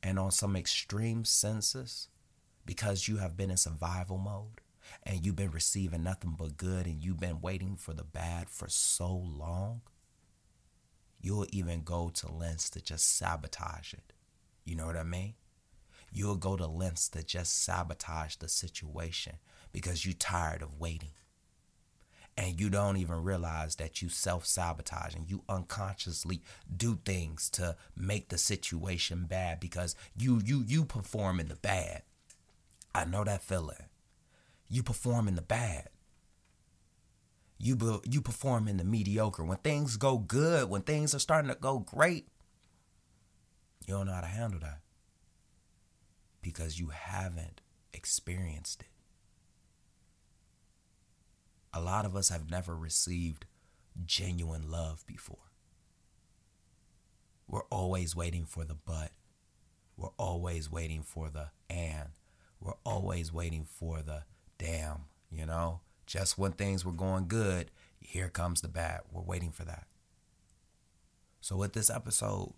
And 0.01 0.17
on 0.17 0.31
some 0.31 0.55
extreme 0.55 1.25
senses, 1.25 2.07
because 2.65 3.09
you 3.09 3.17
have 3.17 3.35
been 3.35 3.51
in 3.51 3.57
survival 3.57 4.17
mode, 4.17 4.61
and 5.05 5.25
you've 5.25 5.35
been 5.35 5.51
receiving 5.51 6.03
nothing 6.03 6.35
but 6.39 6.55
good 6.55 6.85
and 6.85 7.03
you've 7.03 7.19
been 7.19 7.41
waiting 7.41 7.75
for 7.75 7.93
the 7.93 8.05
bad 8.05 8.49
for 8.49 8.69
so 8.69 9.13
long, 9.13 9.81
you'll 11.19 11.45
even 11.49 11.81
go 11.81 12.09
to 12.13 12.31
lengths 12.31 12.69
to 12.69 12.81
just 12.81 13.17
sabotage 13.17 13.93
it. 13.93 14.13
You 14.63 14.77
know 14.77 14.85
what 14.85 14.95
I 14.95 15.03
mean? 15.03 15.33
You'll 16.13 16.37
go 16.37 16.55
to 16.55 16.67
lengths 16.67 17.09
to 17.09 17.23
just 17.23 17.65
sabotage 17.65 18.37
the 18.37 18.47
situation 18.47 19.39
because 19.73 20.05
you're 20.05 20.13
tired 20.13 20.61
of 20.61 20.79
waiting. 20.79 21.11
And 22.35 22.59
you 22.59 22.69
don't 22.69 22.97
even 22.97 23.23
realize 23.23 23.75
that 23.75 24.01
you 24.01 24.09
self 24.09 24.45
sabotage 24.45 25.13
and 25.13 25.29
you 25.29 25.43
unconsciously 25.47 26.41
do 26.75 26.99
things 27.05 27.49
to 27.51 27.75
make 27.95 28.29
the 28.29 28.39
situation 28.39 29.25
bad 29.25 29.59
because 29.59 29.95
you 30.17 30.41
you 30.43 30.63
you 30.67 30.83
perform 30.83 31.39
in 31.39 31.47
the 31.47 31.55
bad. 31.55 32.01
I 32.95 33.05
know 33.05 33.23
that 33.23 33.43
feeling 33.43 33.85
you 34.73 34.81
perform 34.81 35.27
in 35.27 35.35
the 35.35 35.41
bad. 35.43 35.89
You 37.59 38.01
you 38.09 38.21
perform 38.21 38.67
in 38.67 38.77
the 38.77 38.83
mediocre. 38.83 39.43
When 39.43 39.59
things 39.59 39.97
go 39.97 40.17
good, 40.17 40.67
when 40.69 40.81
things 40.81 41.13
are 41.13 41.19
starting 41.19 41.49
to 41.49 41.55
go 41.55 41.79
great, 41.79 42.27
you 43.85 43.93
don't 43.93 44.07
know 44.07 44.13
how 44.13 44.21
to 44.21 44.27
handle 44.27 44.59
that 44.61 44.79
because 46.41 46.79
you 46.79 46.87
haven't 46.87 47.61
experienced 47.93 48.81
it. 48.81 48.92
A 51.73 51.81
lot 51.81 52.05
of 52.05 52.15
us 52.15 52.29
have 52.29 52.49
never 52.49 52.75
received 52.75 53.45
genuine 54.05 54.69
love 54.69 55.05
before. 55.07 55.51
We're 57.47 57.65
always 57.69 58.15
waiting 58.15 58.45
for 58.45 58.63
the 58.63 58.75
but. 58.75 59.11
We're 59.97 60.09
always 60.17 60.71
waiting 60.71 61.03
for 61.03 61.29
the 61.29 61.49
and. 61.69 62.09
We're 62.59 62.73
always 62.85 63.33
waiting 63.33 63.65
for 63.65 64.01
the 64.01 64.23
damn, 64.57 65.05
you 65.29 65.45
know, 65.45 65.81
just 66.05 66.37
when 66.37 66.53
things 66.53 66.85
were 66.85 66.91
going 66.91 67.27
good, 67.27 67.71
here 67.99 68.29
comes 68.29 68.61
the 68.61 68.67
bad. 68.67 69.01
We're 69.11 69.21
waiting 69.21 69.51
for 69.51 69.65
that. 69.65 69.87
So, 71.41 71.57
with 71.57 71.73
this 71.73 71.89
episode, 71.89 72.53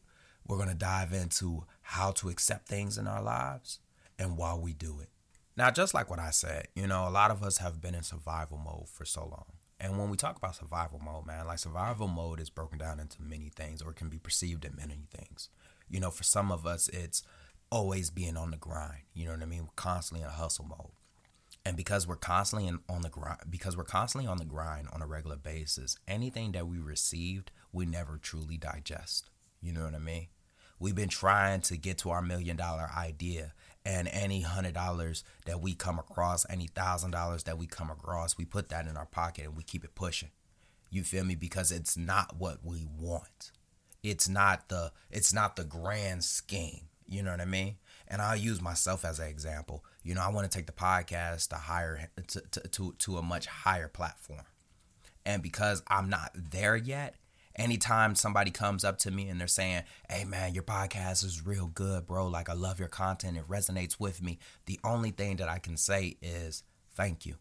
we're 0.46 0.58
going 0.58 0.70
to 0.70 0.76
dive 0.76 1.12
into 1.12 1.66
how 1.82 2.12
to 2.12 2.30
accept 2.30 2.68
things 2.68 2.98
in 2.98 3.08
our 3.08 3.22
lives 3.22 3.80
and 4.20 4.38
why 4.38 4.54
we 4.54 4.74
do 4.74 5.00
it. 5.02 5.10
Now, 5.58 5.72
just 5.72 5.94
like 5.94 6.10
what 6.10 6.20
I 6.20 6.32
said, 6.32 6.68
you 6.76 6.86
know, 6.86 7.08
a 7.08 7.10
lot 7.10 7.32
of 7.32 7.42
us 7.42 7.60
have 7.60 7.82
been 7.82 7.96
in 7.96 8.04
survival 8.04 8.58
mode 8.58 8.90
for 8.90 9.06
so 9.06 9.22
long. 9.22 9.46
And 9.80 9.98
when 9.98 10.10
we 10.10 10.18
talk 10.18 10.38
about 10.38 10.56
survival 10.56 11.00
mode, 11.00 11.26
man, 11.26 11.48
like 11.48 11.60
survival 11.60 12.08
mode 12.08 12.40
is 12.40 12.50
broken 12.50 12.78
down 12.78 13.00
into 13.00 13.22
many 13.22 13.50
things 13.50 13.82
or 13.82 13.94
can 13.94 14.10
be 14.10 14.18
perceived 14.18 14.66
in 14.66 14.76
many 14.76 15.08
things. 15.14 15.50
You 15.90 16.00
know, 16.00 16.12
for 16.12 16.24
some 16.24 16.52
of 16.52 16.66
us, 16.66 16.90
it's 16.90 17.24
always 17.70 18.10
being 18.10 18.38
on 18.38 18.52
the 18.52 18.58
grind. 18.58 19.04
You 19.14 19.26
know 19.26 19.32
what 19.32 19.42
I 19.42 19.46
mean? 19.46 19.64
We're 19.64 19.70
Constantly 19.76 20.24
in 20.24 20.30
a 20.30 20.34
hustle 20.34 20.66
mode 20.66 20.92
and 21.66 21.76
because 21.76 22.08
we're 22.08 22.16
constantly 22.16 22.68
in, 22.68 22.80
on 22.88 23.02
the 23.02 23.10
grind 23.10 23.40
because 23.50 23.76
we're 23.76 23.84
constantly 23.84 24.28
on 24.28 24.38
the 24.38 24.46
grind 24.46 24.88
on 24.94 25.02
a 25.02 25.08
regular 25.08 25.36
basis 25.36 25.98
anything 26.08 26.52
that 26.52 26.68
we 26.68 26.78
received 26.78 27.52
we 27.74 27.86
never 27.86 28.18
truly 28.18 28.58
digest 28.58 29.30
you 29.62 29.74
know 29.74 29.84
what 29.84 29.96
i 29.96 30.00
mean 30.00 30.28
we've 30.80 30.96
been 30.96 31.10
trying 31.10 31.62
to 31.62 31.76
get 31.76 31.98
to 31.98 32.10
our 32.10 32.22
million 32.22 32.56
dollar 32.56 32.90
idea 32.96 33.54
and 33.86 34.08
any 34.12 34.42
hundred 34.42 34.74
dollars 34.74 35.24
that 35.46 35.62
we 35.62 35.74
come 35.74 36.00
across 36.00 36.46
any 36.50 36.68
thousand 36.68 37.12
dollars 37.12 37.44
that 37.44 37.58
we 37.58 37.68
come 37.68 37.92
across 37.92 38.38
we 38.38 38.46
put 38.46 38.70
that 38.70 38.88
in 38.88 38.98
our 38.98 39.06
pocket 39.06 39.46
and 39.46 39.56
we 39.56 39.64
keep 39.64 39.84
it 39.84 39.96
pushing. 39.96 40.30
You 40.90 41.04
feel 41.04 41.24
me? 41.24 41.36
Because 41.36 41.72
it's 41.72 41.96
not 41.96 42.38
what 42.38 42.60
we 42.64 42.88
want. 43.00 43.52
It's 44.04 44.28
not 44.28 44.70
the 44.70 44.92
it's 45.12 45.34
not 45.34 45.56
the 45.56 45.64
grand 45.64 46.24
scheme. 46.24 46.90
You 47.08 47.22
know 47.22 47.32
what 47.32 47.42
i 47.42 47.46
mean? 47.46 47.76
And 48.08 48.22
I'll 48.22 48.36
use 48.36 48.62
myself 48.62 49.06
as 49.06 49.20
an 49.20 49.28
example. 49.28 49.84
You 50.04 50.16
know, 50.16 50.22
I 50.22 50.30
want 50.30 50.50
to 50.50 50.58
take 50.58 50.68
the 50.68 50.74
podcast 50.74 51.50
to 51.50 51.56
higher 51.56 52.10
to, 52.28 52.42
to, 52.42 52.60
to, 52.62 52.96
to 52.98 53.18
a 53.18 53.22
much 53.22 53.46
higher 53.48 53.88
platform. 53.88 54.42
And 55.26 55.42
because 55.42 55.82
I'm 55.88 56.10
not 56.10 56.32
there 56.36 56.76
yet, 56.76 57.16
anytime 57.56 58.16
somebody 58.16 58.52
comes 58.52 58.84
up 58.84 58.98
to 59.00 59.12
me 59.12 59.30
and 59.30 59.40
they're 59.40 59.48
saying, 59.48 59.84
Hey 60.10 60.26
man, 60.26 60.54
your 60.54 60.64
podcast 60.64 61.24
is 61.24 61.46
real 61.46 61.68
good, 61.68 62.06
bro. 62.06 62.28
Like 62.28 62.50
I 62.50 62.54
love 62.54 62.80
your 62.80 62.88
content. 62.88 63.38
It 63.38 63.48
resonates 63.48 64.00
with 64.00 64.22
me. 64.22 64.40
The 64.66 64.80
only 64.84 65.12
thing 65.12 65.38
that 65.38 65.50
I 65.50 65.60
can 65.60 65.78
say 65.78 66.18
is 66.22 66.64
thank 66.96 67.26
you. 67.26 67.36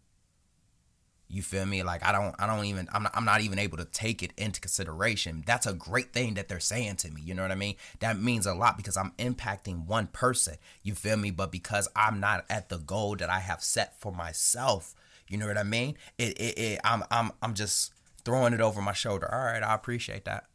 You 1.26 1.42
feel 1.42 1.66
me? 1.66 1.83
Like 1.83 2.04
I 2.04 2.12
don't 2.12 2.35
I 2.38 2.47
don't 2.47 2.66
even 2.66 2.88
I'm 2.92 3.04
not, 3.04 3.12
I'm 3.16 3.25
not 3.25 3.40
even 3.40 3.59
able 3.59 3.78
to 3.78 3.87
take 3.87 4.23
it 4.23 4.33
into 4.37 4.61
consideration. 4.61 5.42
That's 5.47 5.66
a 5.66 5.73
great 5.73 6.12
thing 6.12 6.35
that 6.35 6.49
they're 6.49 6.61
saying 6.61 6.97
to 6.97 7.11
me. 7.11 7.23
You 7.23 7.35
know 7.35 7.42
what 7.42 7.50
I 7.50 7.56
mean? 7.56 7.76
That 8.00 8.21
means 8.21 8.47
a 8.47 8.54
lot 8.54 8.76
because 8.76 8.97
I'm 8.97 9.12
impacting 9.18 9.87
one 9.87 10.06
person. 10.09 10.56
You 10.83 10.94
feel 10.94 11.16
me? 11.16 11.30
But 11.30 11.50
because 11.50 11.88
I'm 11.97 12.21
not 12.21 12.44
at 12.50 12.68
the 12.68 12.78
goal 12.78 13.16
that 13.16 13.30
I 13.30 13.40
have 13.40 13.62
set 13.62 13.99
for 14.00 14.12
myself, 14.12 14.94
you 15.26 15.38
know 15.38 15.47
what 15.47 15.59
I 15.59 15.62
mean? 15.62 15.97
It 16.18 16.38
it, 16.38 16.59
it 16.59 16.80
I'm 16.85 17.02
I'm 17.11 17.33
I'm 17.42 17.54
just 17.54 17.93
throwing 18.24 18.54
it 18.54 18.60
over 18.60 18.80
my 18.80 18.92
shoulder. 18.92 19.32
All 19.32 19.44
right, 19.44 19.62
I 19.62 19.74
appreciate 19.74 20.24
that. 20.24 20.46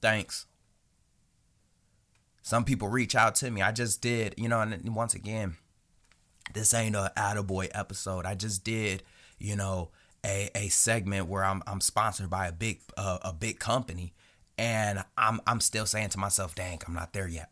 Thanks. 0.00 0.46
Some 2.42 2.64
people 2.64 2.88
reach 2.88 3.14
out 3.14 3.34
to 3.36 3.50
me. 3.50 3.62
I 3.62 3.70
just 3.70 4.00
did, 4.00 4.34
you 4.36 4.48
know, 4.48 4.60
and 4.60 4.94
once 4.94 5.14
again, 5.14 5.56
this 6.54 6.74
ain't 6.74 6.96
a 6.96 7.12
Attaboy 7.16 7.70
episode. 7.74 8.26
I 8.26 8.34
just 8.34 8.64
did, 8.64 9.02
you 9.38 9.56
know, 9.56 9.90
a, 10.24 10.50
a 10.54 10.68
segment 10.68 11.28
where 11.28 11.44
I'm 11.44 11.62
I'm 11.66 11.80
sponsored 11.80 12.30
by 12.30 12.48
a 12.48 12.52
big 12.52 12.80
uh, 12.96 13.18
a 13.22 13.32
big 13.32 13.58
company, 13.58 14.14
and 14.58 15.04
I'm 15.16 15.40
I'm 15.46 15.60
still 15.60 15.86
saying 15.86 16.10
to 16.10 16.18
myself, 16.18 16.54
"Dang, 16.54 16.80
I'm 16.86 16.94
not 16.94 17.12
there 17.12 17.28
yet." 17.28 17.50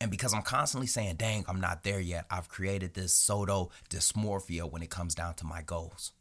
And 0.00 0.10
because 0.10 0.32
I'm 0.32 0.42
constantly 0.42 0.86
saying, 0.86 1.16
"Dang, 1.16 1.44
I'm 1.48 1.60
not 1.60 1.82
there 1.82 2.00
yet," 2.00 2.26
I've 2.30 2.48
created 2.48 2.94
this 2.94 3.12
pseudo 3.12 3.70
dysmorphia 3.90 4.70
when 4.70 4.82
it 4.82 4.90
comes 4.90 5.14
down 5.14 5.34
to 5.34 5.44
my 5.44 5.62
goals. 5.62 6.12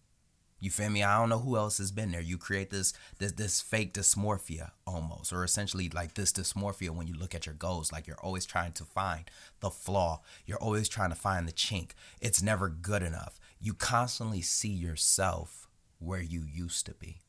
You 0.60 0.70
feel 0.70 0.90
me? 0.90 1.04
I 1.04 1.18
don't 1.18 1.30
know 1.30 1.40
who 1.40 1.56
else 1.56 1.78
has 1.78 1.92
been 1.92 2.12
there. 2.12 2.22
You 2.22 2.38
create 2.38 2.70
this 2.70 2.94
this 3.18 3.32
this 3.32 3.62
fake 3.62 3.94
dysmorphia 3.94 4.72
almost, 4.86 5.32
or 5.32 5.44
essentially 5.44 5.90
like 5.90 6.16
this 6.16 6.32
dysmorphia 6.34 6.90
when 6.90 7.08
you 7.08 7.14
look 7.14 7.34
at 7.34 7.46
your 7.46 7.56
goals. 7.56 7.92
Like 7.92 8.08
you're 8.08 8.20
always 8.20 8.46
trying 8.46 8.74
to 8.74 8.84
find 8.84 9.30
the 9.62 9.70
flaw. 9.70 10.22
You're 10.46 10.58
always 10.62 10.90
trying 10.90 11.12
to 11.12 11.16
find 11.16 11.48
the 11.48 11.54
chink. 11.54 11.92
It's 12.20 12.42
never 12.42 12.68
good 12.68 13.04
enough. 13.04 13.40
You 13.62 13.74
constantly 13.74 14.42
see 14.42 14.70
yourself 14.70 15.70
where 16.00 16.22
you 16.22 16.44
used 16.46 16.86
to 16.88 16.94
be. 16.94 17.22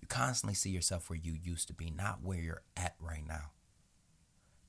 You 0.00 0.08
constantly 0.08 0.54
see 0.54 0.70
yourself 0.70 1.10
where 1.10 1.18
you 1.18 1.34
used 1.42 1.68
to 1.68 1.74
be, 1.74 1.90
not 1.90 2.22
where 2.22 2.38
you're 2.38 2.62
at 2.76 2.94
right 3.00 3.26
now. 3.26 3.52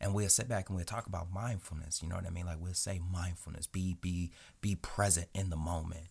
And 0.01 0.13
we'll 0.13 0.29
sit 0.29 0.50
back 0.50 0.67
and 0.67 0.75
we'll 0.75 0.86
talk 0.86 1.05
about 1.05 1.31
mindfulness. 1.31 2.01
You 2.01 2.10
know 2.10 2.15
what 2.15 2.25
I 2.25 2.31
mean? 2.31 2.48
Like 2.48 2.60
we'll 2.60 2.74
say 2.74 3.00
mindfulness, 3.00 3.67
be 3.67 3.95
be 4.01 4.31
be 4.60 4.75
present 4.75 5.27
in 5.33 5.50
the 5.50 5.55
moment 5.55 6.07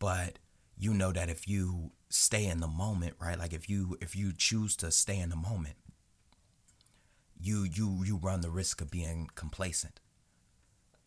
but 0.00 0.40
you 0.76 0.92
know 0.92 1.12
that 1.12 1.28
if 1.28 1.46
you 1.46 1.92
stay 2.08 2.46
in 2.46 2.58
the 2.58 2.66
moment 2.66 3.14
right 3.20 3.38
like 3.38 3.52
if 3.52 3.70
you 3.70 3.96
if 4.00 4.16
you 4.16 4.32
choose 4.36 4.74
to 4.74 4.90
stay 4.90 5.20
in 5.20 5.30
the 5.30 5.36
moment 5.36 5.76
you 7.42 7.64
you 7.64 8.02
you 8.04 8.16
run 8.16 8.40
the 8.40 8.50
risk 8.50 8.80
of 8.80 8.90
being 8.90 9.30
complacent. 9.34 10.00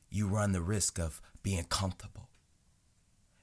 You 0.09 0.27
run 0.27 0.51
the 0.51 0.61
risk 0.61 0.99
of 0.99 1.21
being 1.41 1.65
comfortable. 1.65 2.29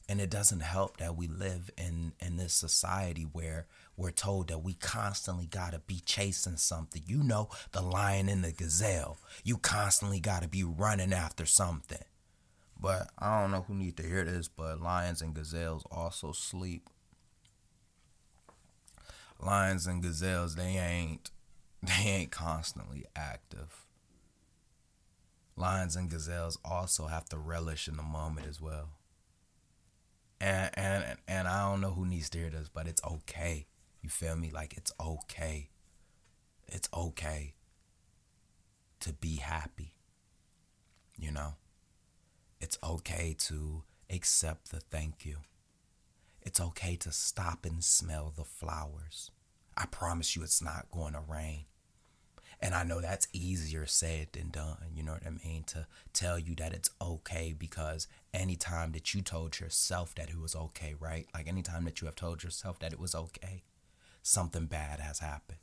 And 0.09 0.21
it 0.21 0.29
doesn't 0.29 0.61
help 0.61 0.97
that 0.97 1.17
we 1.17 1.29
live 1.29 1.71
in 1.79 2.15
in 2.21 2.37
this 2.37 2.53
society 2.53 3.23
where 3.23 3.67
we're 3.97 4.11
told 4.11 4.49
that 4.49 4.63
we 4.63 4.75
constantly 4.75 5.47
got 5.47 5.73
to 5.73 5.79
be 5.79 6.01
chasing 6.05 6.57
something. 6.57 7.03
You 7.07 7.23
know 7.23 7.49
the 7.71 7.81
lion 7.81 8.29
and 8.29 8.43
the 8.43 8.53
gazelle. 8.53 9.19
You 9.45 9.57
constantly 9.57 10.19
got 10.19 10.43
to 10.43 10.49
be 10.49 10.65
running 10.65 11.13
after 11.13 11.47
something 11.47 12.03
but 12.81 13.11
I 13.19 13.41
don't 13.41 13.51
know 13.51 13.65
who 13.67 13.75
needs 13.75 13.97
to 13.97 14.03
hear 14.03 14.25
this, 14.25 14.49
but 14.49 14.81
lions 14.81 15.21
and 15.21 15.35
gazelles 15.35 15.85
also 15.91 16.33
sleep. 16.33 16.89
Lions 19.39 19.87
and 19.87 20.03
gazelles, 20.03 20.55
they 20.55 20.77
ain't 20.79 21.31
they 21.83 22.09
ain't 22.09 22.31
constantly 22.31 23.05
active. 23.15 23.87
Lions 25.57 25.95
and 25.97 26.11
gazelles 26.11 26.59
also 26.65 27.07
have 27.07 27.27
to 27.27 27.39
relish 27.39 27.87
in 27.87 27.97
the 27.97 28.03
moment 28.03 28.47
as 28.47 28.61
well. 28.61 28.91
And 30.41 30.71
and 30.75 31.19
and 31.29 31.49
I 31.49 31.71
don't 31.71 31.83
know 31.83 31.91
who 31.93 32.07
needs 32.07 32.31
to 32.31 32.39
hear 32.39 32.51
this, 32.51 32.71
but 32.73 32.87
it's 32.87 33.03
okay. 33.05 33.67
You 34.01 34.09
feel 34.09 34.37
me? 34.37 34.51
Like 34.51 34.75
it's 34.77 34.93
okay. 34.99 35.69
It's 36.67 36.89
okay 36.95 37.55
to 39.01 39.13
be 39.13 39.37
happy. 39.37 39.95
You 41.19 41.33
know? 41.33 41.55
It's 42.71 42.79
okay 42.85 43.35
to 43.37 43.83
accept 44.09 44.71
the 44.71 44.79
thank 44.79 45.27
you. 45.27 45.39
It's 46.41 46.61
okay 46.61 46.95
to 47.01 47.11
stop 47.11 47.67
and 47.67 47.83
smell 47.83 48.33
the 48.37 48.45
flowers. 48.45 49.33
I 49.77 49.87
promise 49.87 50.37
you 50.37 50.45
it's 50.45 50.63
not 50.63 50.87
going 50.93 51.15
to 51.15 51.21
rain. 51.29 51.65
And 52.61 52.73
I 52.73 52.85
know 52.85 53.01
that's 53.01 53.27
easier 53.33 53.87
said 53.87 54.29
than 54.35 54.51
done. 54.51 54.77
You 54.95 55.03
know 55.03 55.15
what 55.15 55.27
I 55.27 55.31
mean? 55.31 55.65
To 55.65 55.89
tell 56.13 56.39
you 56.39 56.55
that 56.59 56.73
it's 56.73 56.91
okay 57.03 57.53
because 57.59 58.07
anytime 58.33 58.93
that 58.93 59.15
you 59.15 59.21
told 59.21 59.59
yourself 59.59 60.15
that 60.15 60.31
it 60.31 60.39
was 60.39 60.55
okay, 60.55 60.95
right? 61.01 61.27
Like 61.35 61.49
anytime 61.49 61.85
that 61.87 62.01
you 62.01 62.07
have 62.07 62.15
told 62.15 62.45
yourself 62.45 62.79
that 62.79 62.93
it 62.93 63.01
was 63.01 63.17
okay, 63.17 63.65
something 64.23 64.67
bad 64.67 65.01
has 65.01 65.19
happened 65.19 65.59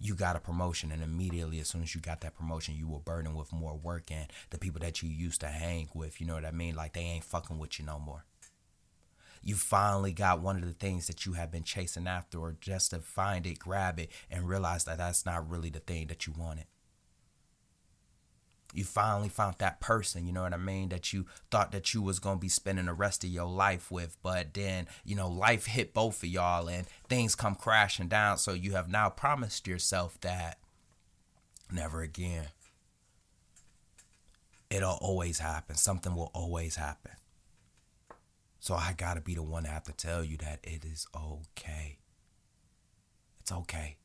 you 0.00 0.14
got 0.14 0.34
a 0.34 0.40
promotion 0.40 0.90
and 0.90 1.02
immediately 1.02 1.60
as 1.60 1.68
soon 1.68 1.82
as 1.82 1.94
you 1.94 2.00
got 2.00 2.22
that 2.22 2.34
promotion 2.34 2.74
you 2.74 2.88
were 2.88 2.98
burdened 2.98 3.36
with 3.36 3.52
more 3.52 3.76
work 3.76 4.10
and 4.10 4.32
the 4.48 4.58
people 4.58 4.80
that 4.80 5.02
you 5.02 5.08
used 5.08 5.40
to 5.40 5.48
hang 5.48 5.88
with 5.94 6.20
you 6.20 6.26
know 6.26 6.34
what 6.34 6.44
i 6.44 6.50
mean? 6.50 6.74
Like 6.74 6.94
they 6.94 7.02
ain't 7.02 7.24
fucking 7.24 7.58
with 7.58 7.78
you 7.78 7.84
no 7.84 7.98
more. 7.98 8.24
You 9.42 9.54
finally 9.54 10.12
got 10.12 10.40
one 10.40 10.56
of 10.56 10.66
the 10.66 10.74
things 10.74 11.06
that 11.06 11.24
you 11.24 11.32
have 11.32 11.50
been 11.50 11.62
chasing 11.62 12.06
after 12.06 12.38
or 12.38 12.56
just 12.60 12.90
to 12.90 13.00
find 13.00 13.46
it 13.46 13.58
grab 13.58 13.98
it 13.98 14.10
and 14.30 14.48
realize 14.48 14.84
that 14.84 14.98
that's 14.98 15.24
not 15.24 15.48
really 15.48 15.70
the 15.70 15.80
thing 15.80 16.08
that 16.08 16.26
you 16.26 16.34
wanted 16.36 16.64
you 18.72 18.84
finally 18.84 19.28
found 19.28 19.56
that 19.58 19.80
person 19.80 20.26
you 20.26 20.32
know 20.32 20.42
what 20.42 20.54
i 20.54 20.56
mean 20.56 20.88
that 20.90 21.12
you 21.12 21.26
thought 21.50 21.72
that 21.72 21.92
you 21.92 22.02
was 22.02 22.20
to 22.20 22.36
be 22.36 22.48
spending 22.48 22.86
the 22.86 22.92
rest 22.92 23.24
of 23.24 23.30
your 23.30 23.46
life 23.46 23.90
with. 23.90 24.16
But 24.22 24.54
then 24.54 24.86
you 25.04 25.16
know 25.16 25.28
life 25.28 25.66
hit 25.66 25.94
both 25.94 26.22
of 26.22 26.28
y'all 26.28 26.68
and 26.68 26.86
things 27.08 27.34
come 27.34 27.54
crashing 27.54 28.08
down. 28.08 28.38
So 28.38 28.52
you 28.52 28.72
have 28.72 28.88
now 28.88 29.08
promised 29.08 29.66
yourself 29.66 30.20
that 30.20 30.58
never 31.70 32.02
again. 32.02 32.48
It'll 34.68 34.98
always 35.00 35.40
happen. 35.40 35.76
Something 35.76 36.14
will 36.14 36.30
always 36.34 36.76
happen. 36.76 37.12
So 38.60 38.74
i 38.74 38.92
gotta 38.96 39.20
be 39.20 39.34
the 39.34 39.42
one 39.42 39.64
to 39.64 39.70
have 39.70 39.84
to 39.84 39.92
tell 39.92 40.22
you 40.22 40.36
that 40.38 40.60
it 40.62 40.84
is 40.84 41.06
okay. 41.14 41.98
It's 43.40 43.52
okay 43.52 43.96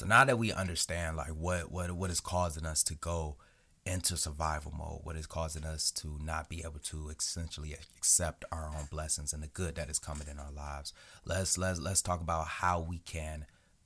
so 0.00 0.06
now 0.06 0.24
that 0.24 0.38
we 0.38 0.50
understand 0.50 1.18
like 1.18 1.28
what 1.28 1.70
what 1.70 1.92
what 1.92 2.10
is 2.10 2.20
causing 2.20 2.64
us 2.64 2.82
to 2.84 2.94
go 2.94 3.36
into 3.84 4.16
survival 4.16 4.72
mode, 4.72 5.00
what 5.02 5.14
is 5.14 5.26
causing 5.26 5.62
us 5.62 5.90
to 5.90 6.18
not 6.22 6.48
be 6.48 6.62
able 6.64 6.78
to 6.84 7.10
essentially 7.10 7.74
accept 7.74 8.46
our 8.50 8.70
own 8.74 8.86
blessings 8.90 9.34
and 9.34 9.42
the 9.42 9.48
good 9.48 9.74
that 9.74 9.90
is 9.90 9.98
coming 9.98 10.26
in 10.26 10.38
our 10.38 10.52
lives. 10.52 10.94
Let's 11.26 11.58
let's 11.58 11.78
let's 11.78 12.00
talk 12.00 12.22
about 12.22 12.46
how 12.46 12.80
we 12.80 13.00
can 13.00 13.44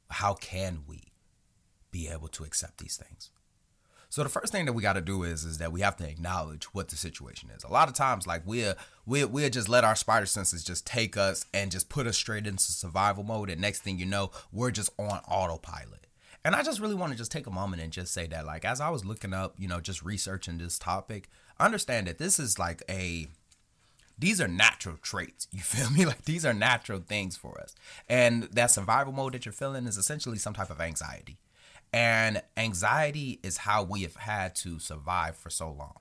how 0.08 0.34
can 0.34 0.84
we 0.86 1.10
be 1.90 2.06
able 2.06 2.28
to 2.28 2.44
accept 2.44 2.78
these 2.78 2.96
things. 2.96 3.30
So 4.08 4.22
the 4.22 4.28
first 4.28 4.52
thing 4.52 4.66
that 4.66 4.72
we 4.74 4.82
got 4.82 4.92
to 4.92 5.00
do 5.00 5.24
is 5.24 5.44
is 5.44 5.58
that 5.58 5.72
we 5.72 5.80
have 5.80 5.96
to 5.96 6.08
acknowledge 6.08 6.66
what 6.66 6.90
the 6.90 6.96
situation 6.96 7.50
is. 7.50 7.64
A 7.64 7.72
lot 7.72 7.88
of 7.88 7.94
times, 7.94 8.24
like 8.24 8.42
we'll 8.46 8.74
we'll 9.04 9.26
we'll 9.26 9.50
just 9.50 9.68
let 9.68 9.82
our 9.82 9.96
spider 9.96 10.26
senses 10.26 10.62
just 10.62 10.86
take 10.86 11.16
us 11.16 11.44
and 11.52 11.72
just 11.72 11.88
put 11.88 12.06
us 12.06 12.16
straight 12.16 12.46
into 12.46 12.62
survival 12.62 13.24
mode. 13.24 13.50
And 13.50 13.60
next 13.60 13.80
thing 13.80 13.98
you 13.98 14.06
know, 14.06 14.30
we're 14.52 14.70
just 14.70 14.90
on 14.96 15.18
autopilot. 15.26 16.03
And 16.44 16.54
I 16.54 16.62
just 16.62 16.78
really 16.78 16.94
want 16.94 17.12
to 17.12 17.18
just 17.18 17.32
take 17.32 17.46
a 17.46 17.50
moment 17.50 17.80
and 17.82 17.90
just 17.90 18.12
say 18.12 18.26
that, 18.26 18.44
like, 18.44 18.64
as 18.64 18.80
I 18.80 18.90
was 18.90 19.04
looking 19.04 19.32
up, 19.32 19.54
you 19.58 19.66
know, 19.66 19.80
just 19.80 20.02
researching 20.02 20.58
this 20.58 20.78
topic, 20.78 21.28
understand 21.58 22.06
that 22.06 22.18
this 22.18 22.38
is 22.38 22.58
like 22.58 22.82
a 22.88 23.28
these 24.18 24.40
are 24.40 24.48
natural 24.48 24.96
traits. 25.00 25.48
You 25.54 25.60
feel 25.60 25.90
me? 25.90 26.04
Like 26.04 26.24
these 26.24 26.44
are 26.44 26.52
natural 26.52 27.00
things 27.00 27.36
for 27.36 27.60
us. 27.60 27.74
And 28.08 28.44
that 28.52 28.70
survival 28.70 29.12
mode 29.12 29.32
that 29.34 29.46
you're 29.46 29.52
feeling 29.52 29.86
is 29.86 29.96
essentially 29.96 30.38
some 30.38 30.54
type 30.54 30.70
of 30.70 30.80
anxiety. 30.80 31.38
And 31.92 32.42
anxiety 32.56 33.38
is 33.42 33.58
how 33.58 33.84
we 33.84 34.02
have 34.02 34.16
had 34.16 34.54
to 34.56 34.78
survive 34.78 35.36
for 35.36 35.48
so 35.48 35.70
long. 35.70 35.98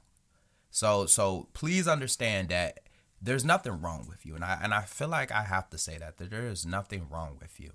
So 0.71 1.05
so 1.05 1.50
please 1.53 1.88
understand 1.88 2.50
that 2.50 2.79
there's 3.21 3.45
nothing 3.45 3.79
wrong 3.79 4.07
with 4.09 4.25
you. 4.25 4.35
And 4.35 4.43
I 4.43 4.59
and 4.62 4.73
I 4.73 4.81
feel 4.81 5.07
like 5.07 5.31
I 5.31 5.43
have 5.43 5.69
to 5.69 5.77
say 5.77 5.97
that, 6.00 6.17
that 6.17 6.31
there 6.31 6.47
is 6.47 6.65
nothing 6.65 7.07
wrong 7.09 7.38
with 7.39 7.59
you. 7.59 7.71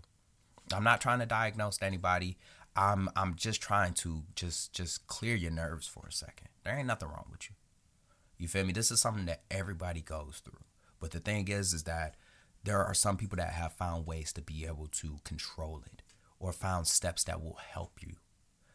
I'm 0.73 0.85
not 0.85 1.01
trying 1.01 1.21
to 1.21 1.27
diagnose 1.27 1.81
anybody. 1.81 2.37
I'm 2.79 3.11
I'm 3.17 3.35
just 3.35 3.61
trying 3.61 3.95
to 3.95 4.23
just 4.37 4.73
just 4.73 5.09
clear 5.09 5.35
your 5.35 5.51
nerves 5.51 5.89
for 5.89 6.05
a 6.07 6.13
second. 6.13 6.47
There 6.63 6.79
ain't 6.79 6.87
nothing 6.87 7.09
wrong 7.09 7.27
with 7.29 7.51
you. 7.51 7.57
You 8.39 8.47
feel 8.47 8.65
me? 8.65 8.73
This 8.73 8.93
is 8.93 9.01
something 9.01 9.27
that 9.27 9.43
everybody 9.51 10.01
goes 10.01 10.41
through. 10.45 10.63
But 11.01 11.11
the 11.11 11.19
thing 11.19 11.49
is 11.49 11.73
is 11.73 11.83
that 11.85 12.15
there 12.63 12.85
are 12.85 12.95
some 12.95 13.17
people 13.17 13.37
that 13.39 13.53
have 13.53 13.73
found 13.73 14.07
ways 14.07 14.33
to 14.35 14.43
be 14.43 14.65
able 14.65 14.87
to 14.93 15.19
control 15.25 15.83
it 15.93 16.03
or 16.39 16.53
found 16.53 16.87
steps 16.87 17.25
that 17.25 17.43
will 17.43 17.59
help 17.73 17.99
you. 18.01 18.15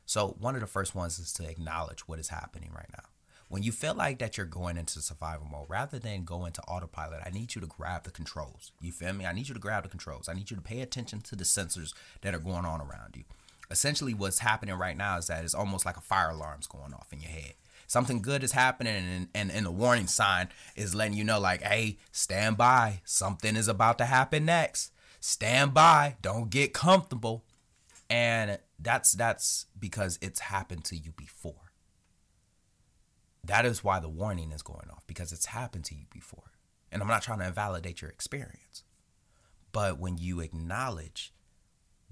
So 0.05 0.35
one 0.37 0.55
of 0.55 0.61
the 0.61 0.67
first 0.67 0.93
ones 0.93 1.17
is 1.17 1.31
to 1.33 1.49
acknowledge 1.49 2.01
what 2.01 2.19
is 2.19 2.27
happening 2.27 2.71
right 2.75 2.89
now. 2.91 3.05
When 3.47 3.63
you 3.63 3.71
feel 3.71 3.93
like 3.93 4.19
that 4.19 4.35
you're 4.35 4.45
going 4.45 4.75
into 4.75 4.99
survival 4.99 5.47
mode, 5.49 5.69
rather 5.69 5.97
than 5.97 6.25
go 6.25 6.45
into 6.45 6.61
autopilot, 6.63 7.21
I 7.25 7.29
need 7.29 7.55
you 7.55 7.61
to 7.61 7.67
grab 7.67 8.03
the 8.03 8.11
controls. 8.11 8.73
You 8.81 8.91
feel 8.91 9.13
me? 9.13 9.25
I 9.25 9.31
need 9.31 9.47
you 9.47 9.53
to 9.53 9.61
grab 9.61 9.83
the 9.83 9.89
controls. 9.89 10.27
I 10.27 10.33
need 10.33 10.49
you 10.49 10.57
to 10.57 10.61
pay 10.61 10.81
attention 10.81 11.21
to 11.21 11.37
the 11.37 11.45
sensors 11.45 11.93
that 12.21 12.35
are 12.35 12.39
going 12.39 12.65
on 12.65 12.81
around 12.81 13.15
you. 13.15 13.23
Essentially, 13.73 14.13
what's 14.13 14.39
happening 14.39 14.75
right 14.75 14.95
now 14.95 15.17
is 15.17 15.27
that 15.27 15.43
it's 15.43 15.53
almost 15.53 15.85
like 15.85 15.97
a 15.97 16.01
fire 16.01 16.29
alarm's 16.29 16.67
going 16.67 16.93
off 16.93 17.11
in 17.11 17.19
your 17.19 17.31
head 17.31 17.55
Something 17.93 18.23
good 18.23 18.43
is 18.43 18.53
happening, 18.53 18.95
and, 18.95 19.27
and, 19.35 19.51
and 19.51 19.67
the 19.67 19.71
warning 19.71 20.07
sign 20.07 20.49
is 20.75 20.95
letting 20.95 21.15
you 21.15 21.23
know, 21.23 21.39
like, 21.39 21.61
hey, 21.61 21.97
stand 22.11 22.57
by. 22.57 23.01
Something 23.05 23.55
is 23.55 23.67
about 23.67 23.99
to 23.99 24.05
happen 24.05 24.45
next. 24.45 24.91
Stand 25.19 25.75
by. 25.75 26.15
Don't 26.23 26.49
get 26.49 26.73
comfortable. 26.73 27.45
And 28.09 28.57
that's 28.79 29.11
that's 29.11 29.67
because 29.79 30.17
it's 30.23 30.39
happened 30.39 30.85
to 30.85 30.97
you 30.97 31.11
before. 31.11 31.71
That 33.43 33.63
is 33.63 33.83
why 33.83 33.99
the 33.99 34.09
warning 34.09 34.51
is 34.51 34.63
going 34.63 34.89
off 34.91 35.05
because 35.05 35.31
it's 35.31 35.45
happened 35.45 35.85
to 35.85 35.95
you 35.95 36.05
before. 36.11 36.51
And 36.91 36.99
I'm 36.99 37.07
not 37.07 37.21
trying 37.21 37.39
to 37.39 37.47
invalidate 37.47 38.01
your 38.01 38.09
experience. 38.09 38.83
But 39.71 39.99
when 39.99 40.17
you 40.17 40.39
acknowledge 40.39 41.31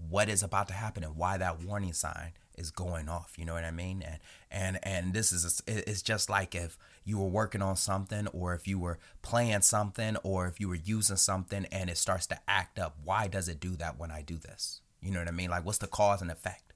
what 0.10 0.30
is 0.30 0.44
about 0.44 0.68
to 0.68 0.74
happen 0.74 1.04
and 1.04 1.16
why 1.16 1.38
that 1.38 1.62
warning 1.62 1.94
sign 1.94 2.32
is 2.58 2.72
going 2.72 3.10
off, 3.10 3.36
you 3.38 3.46
know 3.46 3.54
what 3.54 3.64
I 3.64 3.72
mean? 3.72 4.04
And 4.04 4.20
and 4.52 4.80
and 4.84 5.14
this 5.14 5.32
is 5.32 5.62
it's 5.68 6.02
just 6.02 6.30
like 6.30 6.56
if 6.56 6.78
you 7.04 7.18
were 7.18 7.28
working 7.28 7.62
on 7.62 7.76
something 7.76 8.28
or 8.28 8.54
if 8.54 8.68
you 8.68 8.78
were 8.80 9.00
playing 9.22 9.62
something 9.62 10.18
or 10.24 10.48
if 10.48 10.60
you 10.60 10.68
were 10.68 10.76
using 10.76 11.18
something 11.18 11.66
and 11.72 11.90
it 11.90 11.98
starts 11.98 12.28
to 12.28 12.40
act 12.48 12.78
up. 12.80 12.98
Why 13.04 13.28
does 13.28 13.48
it 13.48 13.60
do 13.60 13.76
that 13.78 14.00
when 14.00 14.12
I 14.12 14.22
do 14.22 14.38
this? 14.38 14.82
You 15.02 15.12
know 15.12 15.20
what 15.20 15.28
I 15.28 15.32
mean? 15.32 15.50
Like 15.50 15.66
what's 15.66 15.80
the 15.80 15.88
cause 15.88 16.22
and 16.22 16.32
effect? 16.32 16.74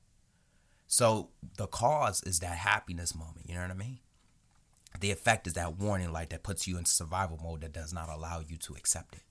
So 0.87 1.29
the 1.57 1.67
cause 1.67 2.23
is 2.23 2.39
that 2.39 2.57
happiness 2.57 3.15
moment, 3.15 3.47
you 3.47 3.55
know 3.55 3.61
what 3.61 3.71
I 3.71 3.75
mean? 3.75 3.99
The 4.99 5.11
effect 5.11 5.45
is 5.45 5.53
that 5.53 5.77
warning 5.77 6.13
light 6.13 6.29
that 6.29 6.43
puts 6.43 6.67
you 6.67 6.77
in 6.77 6.85
survival 6.85 7.39
mode 7.43 7.61
that 7.61 7.73
does 7.73 7.91
not 7.91 8.07
allow 8.07 8.39
you 8.39 8.55
to 8.57 8.75
accept 8.75 9.15
it. 9.15 9.21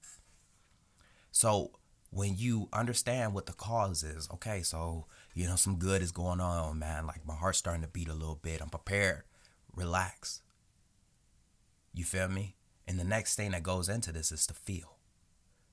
So 1.30 1.72
when 2.14 2.36
you 2.36 2.68
understand 2.72 3.34
what 3.34 3.46
the 3.46 3.52
cause 3.52 4.04
is, 4.04 4.28
okay, 4.32 4.62
so 4.62 5.06
you 5.34 5.48
know 5.48 5.56
some 5.56 5.76
good 5.76 6.00
is 6.00 6.12
going 6.12 6.40
on, 6.40 6.78
man. 6.78 7.06
Like 7.06 7.26
my 7.26 7.34
heart's 7.34 7.58
starting 7.58 7.82
to 7.82 7.88
beat 7.88 8.08
a 8.08 8.14
little 8.14 8.38
bit. 8.40 8.62
I'm 8.62 8.70
prepared. 8.70 9.24
Relax. 9.74 10.40
You 11.92 12.04
feel 12.04 12.28
me? 12.28 12.54
And 12.86 13.00
the 13.00 13.04
next 13.04 13.34
thing 13.34 13.50
that 13.50 13.64
goes 13.64 13.88
into 13.88 14.12
this 14.12 14.30
is 14.30 14.46
to 14.46 14.54
feel. 14.54 14.98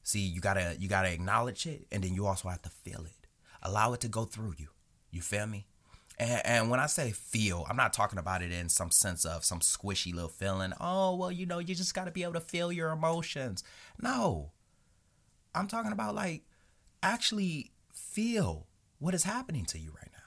See, 0.02 0.22
you 0.22 0.42
gotta 0.42 0.76
you 0.80 0.88
gotta 0.88 1.14
acknowledge 1.14 1.68
it, 1.68 1.86
and 1.92 2.04
then 2.04 2.16
you 2.16 2.26
also 2.26 2.50
have 2.50 2.64
to 2.64 2.70
feel 2.70 3.06
it. 3.06 3.28
Allow 3.62 3.94
it 3.94 4.02
to 4.02 4.08
go 4.08 4.26
through 4.26 4.56
you. 4.58 4.70
You 5.12 5.22
feel 5.22 5.46
me? 5.46 5.68
And, 6.18 6.42
and, 6.46 6.70
when 6.70 6.80
I 6.80 6.88
say 6.88 7.12
feel, 7.12 7.66
I'm 7.70 7.78
not 7.78 7.94
talking 7.94 8.20
about 8.20 8.42
it 8.42 8.52
in 8.52 8.70
some 8.70 8.92
sense 8.92 9.26
of 9.26 9.44
some 9.44 9.60
squishy 9.60 10.14
little 10.14 10.30
feeling. 10.30 10.74
Oh, 10.80 11.16
well, 11.16 11.32
you 11.32 11.46
know, 11.46 11.60
you 11.60 11.74
just 11.74 11.96
got 11.96 12.06
to 12.06 12.12
be 12.12 12.24
able 12.24 12.34
to 12.34 12.42
feel 12.42 12.72
your 12.72 12.92
emotions. 12.92 13.64
No. 14.00 14.52
I'm 15.54 15.68
talking 15.68 15.92
about 15.92 16.16
like 16.16 16.44
actually 17.04 17.72
feel 17.94 18.68
what 19.00 19.14
is 19.14 19.24
happening 19.24 19.66
to 19.66 19.80
you 19.80 19.92
right 19.96 20.12
now. 20.12 20.20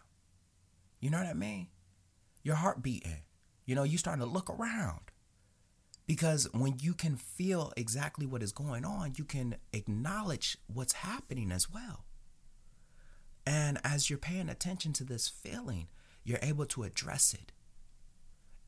You 1.01 1.11
know 1.11 1.19
what 1.19 1.27
I 1.27 1.35
mean? 1.35 1.69
Your 2.43 2.57
heart 2.57 2.83
beating. 2.83 3.23
You 3.67 3.75
know, 3.75 3.85
you 3.85 3.99
starting 3.99 4.25
to 4.25 4.31
look 4.31 4.51
around. 4.51 5.01
Because 6.07 6.47
when 6.53 6.77
you 6.81 6.93
can 6.93 7.17
feel 7.17 7.73
exactly 7.77 8.27
what 8.27 8.43
is 8.43 8.53
going 8.53 8.85
on, 8.85 9.15
you 9.17 9.25
can 9.25 9.57
acknowledge 9.73 10.59
what's 10.67 10.93
happening 10.93 11.51
as 11.51 11.71
well. 11.73 12.05
And 13.47 13.79
as 13.85 14.11
you're 14.11 14.19
paying 14.19 14.49
attention 14.51 14.93
to 14.95 15.05
this 15.05 15.29
feeling, 15.29 15.89
you're 16.23 16.39
able 16.43 16.67
to 16.67 16.83
address 16.83 17.33
it. 17.33 17.53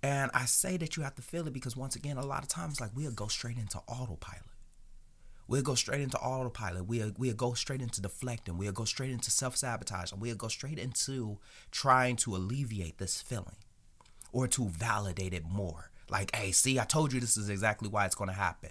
And 0.03 0.31
I 0.33 0.45
say 0.45 0.77
that 0.77 0.97
you 0.97 1.03
have 1.03 1.15
to 1.17 1.23
feel 1.23 1.47
it 1.47 1.53
because 1.53 1.77
once 1.77 1.97
again, 1.97 2.17
a 2.17 2.25
lot 2.25 2.43
of 2.43 2.49
times, 2.49 2.81
like 2.81 2.91
we'll 2.95 3.11
go 3.11 3.29
straight 3.29 3.59
into 3.59 3.79
autopilot. 3.89 4.56
We'll 5.49 5.63
go 5.63 5.75
straight 5.75 6.01
into 6.01 6.19
autopilot. 6.19 6.87
We'll, 6.87 7.13
we'll 7.17 7.35
go 7.35 7.55
straight 7.55 7.81
into 7.81 8.01
deflecting. 8.01 8.59
We'll 8.59 8.73
go 8.73 8.85
straight 8.85 9.11
into 9.11 9.31
self 9.31 9.57
sabotage. 9.57 10.13
And 10.13 10.21
we'll 10.21 10.35
go 10.35 10.49
straight 10.49 10.79
into 10.79 11.39
trying 11.71 12.17
to 12.17 12.35
alleviate 12.35 12.99
this 12.99 13.23
feeling 13.23 13.57
or 14.33 14.49
to 14.49 14.69
validate 14.69 15.33
it 15.33 15.45
more. 15.45 15.91
Like, 16.11 16.35
hey, 16.35 16.53
see, 16.53 16.79
I 16.79 16.85
told 16.85 17.13
you 17.13 17.21
this 17.21 17.37
is 17.37 17.49
exactly 17.49 17.89
why 17.89 18.07
it's 18.07 18.15
going 18.15 18.31
to 18.31 18.35
happen. 18.35 18.71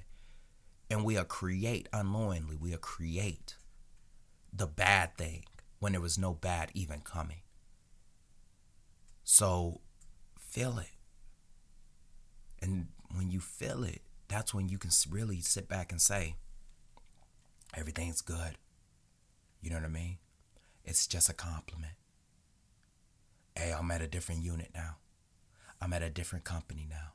And 0.90 1.04
we'll 1.04 1.24
create 1.24 1.90
unknowingly, 1.92 2.56
we'll 2.60 2.78
create 2.78 3.56
the 4.54 4.68
bad 4.68 5.18
thing 5.18 5.46
when 5.80 5.94
there 5.94 6.02
was 6.02 6.18
no 6.18 6.34
bad 6.34 6.70
even 6.74 7.02
coming. 7.02 7.42
So 9.24 9.82
feel 10.38 10.78
it. 10.78 10.92
And 12.62 12.88
when 13.14 13.32
you 13.32 13.40
feel 13.40 13.84
it, 13.84 14.02
that's 14.28 14.54
when 14.54 14.70
you 14.70 14.78
can 14.78 14.92
really 15.10 15.42
sit 15.42 15.68
back 15.68 15.92
and 15.92 16.02
say, 16.02 16.36
everything's 17.76 18.22
good. 18.22 18.58
You 19.62 19.70
know 19.70 19.78
what 19.78 19.86
I 19.86 19.90
mean? 19.90 20.18
It's 20.84 21.08
just 21.08 21.30
a 21.30 21.34
compliment. 21.34 21.94
Hey, 23.56 23.74
I'm 23.74 23.90
at 23.92 24.02
a 24.02 24.08
different 24.08 24.44
unit 24.44 24.72
now. 24.74 24.98
I'm 25.82 25.94
at 25.94 26.04
a 26.04 26.10
different 26.10 26.46
company 26.46 26.88
now. 26.90 27.14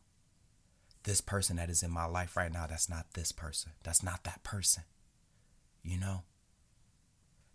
This 1.05 1.21
person 1.21 1.57
that 1.57 1.71
is 1.71 1.83
in 1.83 1.91
my 1.91 2.05
life 2.05 2.37
right 2.37 2.53
now, 2.53 2.67
that's 2.67 2.89
not 2.89 3.15
this 3.15 3.33
person. 3.33 3.73
That's 3.83 4.03
not 4.03 4.25
that 4.25 4.43
person. 4.43 4.85
You 5.83 5.99
know? 5.99 6.25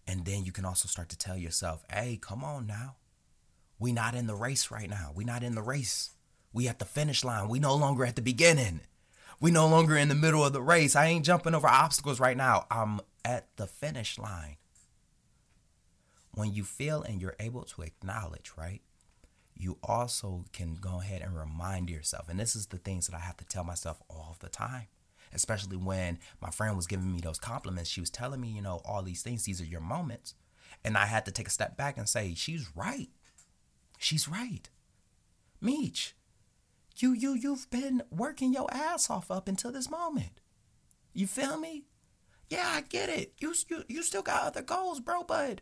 And 0.08 0.26
then 0.26 0.46
you 0.46 0.52
can 0.52 0.65
also 0.65 0.88
start 0.88 1.10
to 1.10 1.18
tell 1.18 1.38
yourself, 1.38 1.84
hey, 1.91 2.18
come 2.22 2.44
on 2.44 2.68
now. 2.68 2.96
We 3.80 3.91
not 3.91 4.15
in 4.15 4.28
the 4.28 4.36
race 4.36 4.72
right 4.72 4.89
now. 4.89 5.12
We 5.13 5.26
not 5.26 5.44
in 5.44 5.56
the 5.56 5.62
race. 5.62 6.12
We 6.54 6.68
at 6.68 6.80
the 6.80 6.86
finish 6.86 7.24
line. 7.24 7.50
We 7.50 7.60
no 7.60 7.76
longer 7.76 8.06
at 8.06 8.15
the 8.15 8.22
beginning. 8.22 8.82
We 9.39 9.52
no 9.52 9.67
longer 9.67 9.98
in 9.98 10.10
the 10.10 10.15
middle 10.15 10.43
of 10.43 10.54
the 10.54 10.62
race. 10.62 10.95
I 10.95 11.08
ain't 11.08 11.26
jumping 11.26 11.54
over 11.54 11.67
obstacles 11.67 12.19
right 12.19 12.38
now. 12.38 12.65
I'm 12.71 13.02
at 13.24 13.48
the 13.58 13.67
finish 13.67 14.17
line. 14.17 14.58
When 16.34 16.54
you 16.54 16.63
feel 16.63 17.02
and 17.02 17.21
you're 17.21 17.36
able 17.39 17.63
to 17.63 17.82
acknowledge, 17.82 18.52
right? 18.58 18.82
You 19.56 19.78
also 19.84 20.45
can 20.52 20.76
go 20.76 21.00
ahead 21.00 21.21
and 21.21 21.38
remind 21.38 21.89
yourself. 21.89 22.28
And 22.28 22.39
this 22.39 22.56
is 22.56 22.67
the 22.67 22.78
things 22.78 23.08
that 23.08 23.15
I 23.15 23.19
have 23.19 23.38
to 23.38 23.45
tell 23.45 23.63
myself 23.63 24.02
all 24.10 24.36
the 24.39 24.50
time 24.50 24.88
especially 25.36 25.78
when 25.78 26.17
my 26.41 26.50
friend 26.50 26.76
was 26.76 26.88
giving 26.88 27.12
me 27.12 27.19
those 27.19 27.39
compliments. 27.39 27.89
She 27.89 28.00
was 28.00 28.10
telling 28.10 28.41
me, 28.41 28.48
you 28.48 28.62
know, 28.62 28.82
all 28.86 29.04
these 29.04 29.21
things, 29.21 29.43
these 29.43 29.62
are 29.62 29.65
your 29.65 29.82
moments. 29.82 30.34
And 30.84 30.98
I 30.98 31.06
had 31.06 31.26
to 31.26 31.32
take 31.32 31.48
a 31.48 31.52
step 31.52 31.78
back 31.78 31.98
and 31.98 32.08
say, 32.08 32.34
she's 32.34 32.69
right. 32.76 33.10
She's 33.98 34.28
right. 34.28 34.69
Meech, 35.62 36.15
you 36.97 37.13
you 37.13 37.34
you've 37.34 37.69
been 37.69 38.03
working 38.10 38.53
your 38.53 38.71
ass 38.73 39.10
off 39.10 39.29
up 39.31 39.47
until 39.47 39.71
this 39.71 39.89
moment. 39.89 40.41
You 41.13 41.27
feel 41.27 41.58
me? 41.58 41.86
Yeah, 42.49 42.67
I 42.67 42.81
get 42.81 43.10
it. 43.10 43.34
You 43.39 43.53
you 43.69 43.84
you 43.88 44.03
still 44.03 44.21
got 44.21 44.43
other 44.43 44.62
goals, 44.62 44.99
bro, 44.99 45.23
bud. 45.23 45.62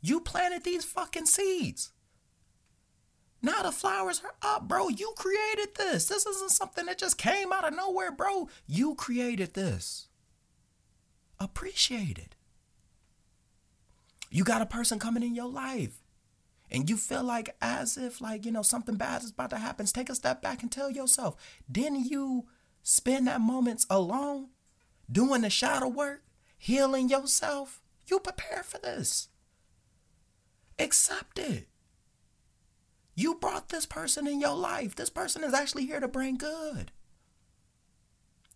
you 0.00 0.20
planted 0.20 0.64
these 0.64 0.84
fucking 0.84 1.26
seeds. 1.26 1.92
Now 3.42 3.62
the 3.62 3.72
flowers 3.72 4.22
are 4.24 4.34
up, 4.42 4.66
bro. 4.66 4.88
You 4.88 5.12
created 5.16 5.74
this. 5.76 6.06
This 6.06 6.26
isn't 6.26 6.50
something 6.50 6.86
that 6.86 6.98
just 6.98 7.18
came 7.18 7.52
out 7.52 7.66
of 7.66 7.76
nowhere, 7.76 8.10
bro. 8.10 8.48
You 8.66 8.94
created 8.94 9.54
this. 9.54 10.08
Appreciate 11.38 12.18
it. 12.18 12.34
You 14.30 14.42
got 14.42 14.62
a 14.62 14.66
person 14.66 14.98
coming 14.98 15.22
in 15.22 15.34
your 15.34 15.50
life 15.50 16.02
and 16.70 16.90
you 16.90 16.96
feel 16.96 17.22
like 17.22 17.54
as 17.60 17.96
if 17.96 18.20
like 18.20 18.44
you 18.44 18.52
know 18.52 18.62
something 18.62 18.96
bad 18.96 19.22
is 19.22 19.30
about 19.30 19.50
to 19.50 19.58
happen 19.58 19.86
take 19.86 20.10
a 20.10 20.14
step 20.14 20.42
back 20.42 20.62
and 20.62 20.72
tell 20.72 20.90
yourself 20.90 21.36
didn't 21.70 22.04
you 22.04 22.46
spend 22.82 23.26
that 23.26 23.40
moments 23.40 23.86
alone 23.88 24.48
doing 25.10 25.42
the 25.42 25.50
shadow 25.50 25.88
work 25.88 26.22
healing 26.58 27.08
yourself 27.08 27.80
you 28.06 28.18
prepared 28.18 28.64
for 28.64 28.78
this 28.78 29.28
accept 30.78 31.38
it 31.38 31.68
you 33.16 33.34
brought 33.34 33.70
this 33.70 33.86
person 33.86 34.26
in 34.26 34.40
your 34.40 34.54
life. 34.54 34.94
This 34.94 35.08
person 35.08 35.42
is 35.42 35.54
actually 35.54 35.86
here 35.86 36.00
to 36.00 36.06
bring 36.06 36.36
good. 36.36 36.92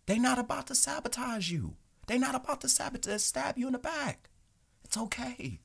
They're 0.05 0.19
not 0.19 0.37
about 0.37 0.67
to 0.67 0.75
sabotage 0.75 1.51
you. 1.51 1.75
They're 2.05 2.19
not 2.19 2.35
about 2.35 2.61
to 2.61 2.69
sabotage, 2.69 3.21
stab 3.21 3.57
you 3.57 3.65
in 3.65 3.73
the 3.73 3.79
back. 3.79 4.29
It's 4.83 4.97
okay. 4.97 5.59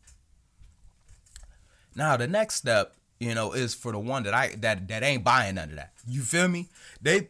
Now 1.96 2.16
the 2.16 2.28
next 2.28 2.56
step, 2.56 2.94
you 3.18 3.34
know, 3.34 3.52
is 3.52 3.74
for 3.74 3.90
the 3.90 3.98
one 3.98 4.22
that 4.24 4.34
I 4.34 4.54
that 4.58 4.86
that 4.88 5.02
ain't 5.02 5.24
buying 5.24 5.56
none 5.56 5.70
of 5.70 5.76
that. 5.76 5.92
You 6.06 6.22
feel 6.22 6.48
me? 6.48 6.68
They 7.00 7.28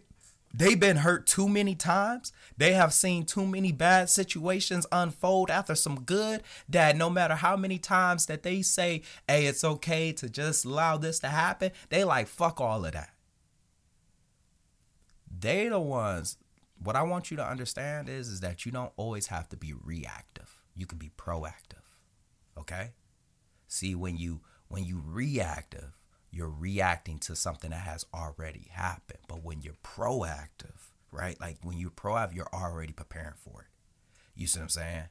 They've 0.57 0.81
been 0.81 0.99
hurt 0.99 1.27
too 1.27 1.51
many 1.51 1.75
times. 1.75 2.33
They 2.57 2.73
have 2.73 2.95
seen 2.95 3.27
too 3.27 3.47
many 3.47 3.73
bad 3.73 4.09
situations 4.09 4.87
unfold 4.91 5.51
after 5.51 5.75
some 5.75 6.01
good 6.01 6.43
that 6.67 6.97
no 6.97 7.11
matter 7.11 7.35
how 7.35 7.59
many 7.59 7.79
times 7.79 8.25
that 8.27 8.43
they 8.43 8.63
say, 8.63 9.03
hey, 9.29 9.45
it's 9.45 9.63
okay 9.63 10.13
to 10.13 10.31
just 10.31 10.65
allow 10.65 10.97
this 10.97 11.19
to 11.19 11.29
happen, 11.29 11.73
they 11.91 12.05
like, 12.05 12.27
fuck 12.27 12.59
all 12.59 12.87
of 12.87 12.93
that. 12.93 13.11
They 15.39 15.69
the 15.69 15.79
ones, 15.79 16.39
what 16.83 16.97
I 16.97 17.03
want 17.03 17.31
you 17.31 17.37
to 17.37 17.47
understand 17.47 18.09
is, 18.09 18.29
is 18.29 18.41
that 18.41 18.65
you 18.65 18.73
don't 18.73 18.93
always 18.97 19.27
have 19.27 19.51
to 19.51 19.59
be 19.59 19.75
reactive. 19.75 20.57
You 20.75 20.87
can 20.87 20.97
be 20.97 21.11
proactive. 21.19 21.85
Okay? 22.57 22.93
See, 23.69 23.95
when 23.95 24.17
you 24.17 24.41
when 24.69 24.85
you 24.85 25.03
reactive, 25.05 25.97
you're 26.31 26.49
reacting 26.51 27.19
to 27.21 27.37
something 27.37 27.71
that 27.71 27.81
has 27.81 28.05
already 28.13 28.69
happened. 28.73 29.21
But 29.29 29.43
when 29.45 29.63
you're 29.63 29.75
proactive, 29.83 30.91
right? 31.11 31.41
Like 31.41 31.59
when 31.63 31.79
you're 31.79 31.91
proactive, 31.91 32.35
you're 32.35 32.49
already 32.53 32.93
preparing 32.93 33.35
for 33.37 33.63
it. 33.63 33.69
You 34.35 34.47
see 34.47 34.59
what 34.59 34.65
I'm 34.65 34.69
saying? 34.71 35.05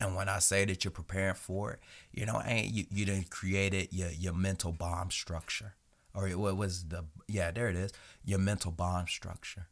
And 0.00 0.14
when 0.14 0.28
I 0.28 0.38
say 0.38 0.64
that 0.64 0.84
you're 0.84 0.92
preparing 0.92 1.34
for 1.34 1.72
it, 1.72 1.80
you 2.12 2.24
know, 2.26 2.40
ain't 2.44 2.72
you, 2.72 2.86
you 2.90 3.04
didn't 3.04 3.30
create 3.30 3.74
it 3.74 3.92
your, 3.92 4.10
your 4.10 4.32
mental 4.34 4.72
bomb 4.72 5.10
structure. 5.10 5.74
or 6.14 6.28
it 6.28 6.38
was 6.38 6.84
the 6.88 7.04
yeah, 7.26 7.50
there 7.50 7.68
it 7.68 7.76
is. 7.76 7.92
Your 8.24 8.38
mental 8.38 8.70
bomb 8.72 9.06
structure. 9.08 9.68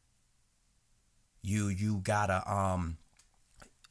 You 1.43 1.69
you 1.69 1.99
gotta 2.03 2.43
um 2.53 2.99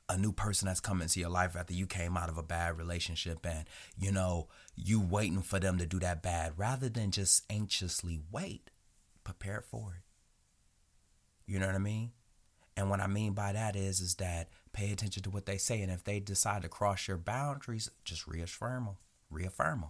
a 0.08 0.18
new 0.18 0.32
person 0.32 0.68
that's 0.68 0.80
come 0.80 1.02
into 1.02 1.20
your 1.20 1.30
life 1.30 1.56
after 1.56 1.74
you 1.74 1.88
came 1.88 2.15
out 2.15 2.30
of 2.30 2.38
a 2.38 2.44
bad 2.44 2.78
relationship 2.78 3.46
and 3.46 3.65
you 3.98 4.12
know 4.12 4.48
you 4.76 5.00
waiting 5.00 5.41
for 5.41 5.60
them 5.60 5.78
to 5.78 5.86
do 5.86 6.00
that 6.00 6.22
bad 6.22 6.54
rather 6.58 6.89
than 6.89 7.12
just 7.12 7.44
anxiously 7.50 8.20
wait 8.32 8.70
prepare 9.24 9.62
for 9.62 9.98
it. 9.98 11.52
You 11.52 11.60
know 11.60 11.65
what 11.65 11.76
i 11.76 11.80
mean? 11.80 12.12
And 12.78 12.89
what 12.89 13.00
i 13.00 13.08
mean 13.08 13.34
by 13.34 13.54
that 13.54 13.76
is 13.76 14.00
is 14.00 14.15
that 14.15 14.50
pay 14.74 14.91
attention 14.91 15.24
to 15.24 15.30
what 15.30 15.46
they 15.46 15.58
say 15.58 15.82
and 15.82 15.91
if 15.91 16.04
they 16.04 16.20
decide 16.20 16.62
to 16.62 16.70
cross 16.70 17.08
your 17.08 17.18
boundaries 17.18 17.89
just 18.04 18.28
reaffirm 18.28 18.86
them 18.86 18.98
reaffirm 19.30 19.82
them 19.82 19.89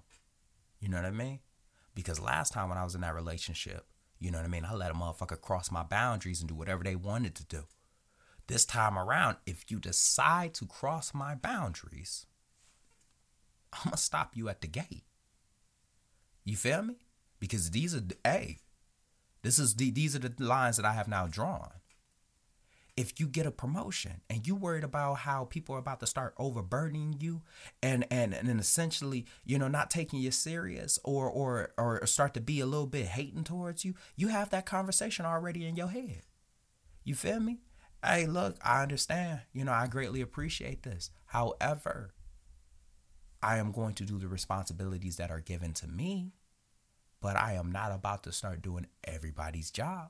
you 0.79 0.87
know 0.87 0.97
what 0.97 1.05
i 1.05 1.11
mean? 1.11 1.39
Because 1.93 2.19
last 2.19 2.53
time 2.53 2.69
when 2.69 2.77
i 2.77 2.83
was 2.83 2.95
in 2.95 3.01
that 3.01 3.15
relationship 3.15 3.85
you 4.19 4.31
know 4.31 4.37
what 4.37 4.45
i 4.45 4.49
mean? 4.49 4.65
I 4.65 4.73
let 4.73 4.91
a 4.91 4.93
motherfucker 4.93 5.41
cross 5.41 5.71
my 5.71 5.83
boundaries 5.83 6.39
and 6.39 6.47
do 6.47 6.55
whatever 6.55 6.83
they 6.83 6.95
wanted 6.95 7.35
to 7.35 7.45
do 7.45 7.63
this 8.47 8.65
time 8.65 8.97
around, 8.97 9.37
if 9.45 9.65
you 9.69 9.79
decide 9.79 10.53
to 10.55 10.65
cross 10.65 11.13
my 11.13 11.35
boundaries, 11.35 12.25
I'm 13.73 13.85
gonna 13.85 13.97
stop 13.97 14.31
you 14.35 14.49
at 14.49 14.61
the 14.61 14.67
gate. 14.67 15.05
You 16.43 16.55
feel 16.55 16.83
me? 16.83 16.95
Because 17.39 17.71
these 17.71 17.95
are 17.95 18.01
hey, 18.23 18.59
this 19.41 19.59
is 19.59 19.75
the, 19.75 19.91
these 19.91 20.15
are 20.15 20.19
the 20.19 20.33
lines 20.39 20.77
that 20.77 20.85
I 20.85 20.93
have 20.93 21.07
now 21.07 21.27
drawn. 21.27 21.69
If 22.95 23.19
you 23.19 23.27
get 23.27 23.45
a 23.45 23.51
promotion 23.51 24.21
and 24.29 24.47
you 24.47 24.55
worried 24.55 24.85
about 24.85 25.15
how 25.15 25.45
people 25.45 25.75
are 25.75 25.79
about 25.79 25.99
to 25.99 26.07
start 26.07 26.33
overburdening 26.37 27.17
you 27.19 27.41
and 27.83 28.05
and 28.09 28.33
and 28.33 28.59
essentially, 28.59 29.25
you 29.43 29.59
know, 29.59 29.67
not 29.67 29.89
taking 29.89 30.19
you 30.19 30.31
serious 30.31 30.97
or 31.03 31.29
or 31.29 31.73
or 31.77 32.05
start 32.05 32.33
to 32.35 32.41
be 32.41 32.61
a 32.61 32.65
little 32.65 32.87
bit 32.87 33.07
hating 33.07 33.43
towards 33.43 33.83
you, 33.83 33.95
you 34.15 34.29
have 34.29 34.49
that 34.51 34.65
conversation 34.65 35.25
already 35.25 35.65
in 35.65 35.75
your 35.75 35.89
head. 35.89 36.21
You 37.03 37.15
feel 37.15 37.41
me? 37.41 37.59
Hey, 38.05 38.25
look, 38.25 38.57
I 38.63 38.81
understand. 38.81 39.41
You 39.53 39.65
know, 39.65 39.71
I 39.71 39.87
greatly 39.87 40.21
appreciate 40.21 40.83
this. 40.83 41.09
However, 41.27 42.13
I 43.41 43.57
am 43.57 43.71
going 43.71 43.93
to 43.95 44.05
do 44.05 44.17
the 44.17 44.27
responsibilities 44.27 45.17
that 45.17 45.31
are 45.31 45.39
given 45.39 45.73
to 45.73 45.87
me, 45.87 46.33
but 47.21 47.35
I 47.35 47.53
am 47.53 47.71
not 47.71 47.91
about 47.91 48.23
to 48.23 48.31
start 48.31 48.61
doing 48.61 48.87
everybody's 49.03 49.71
job. 49.71 50.09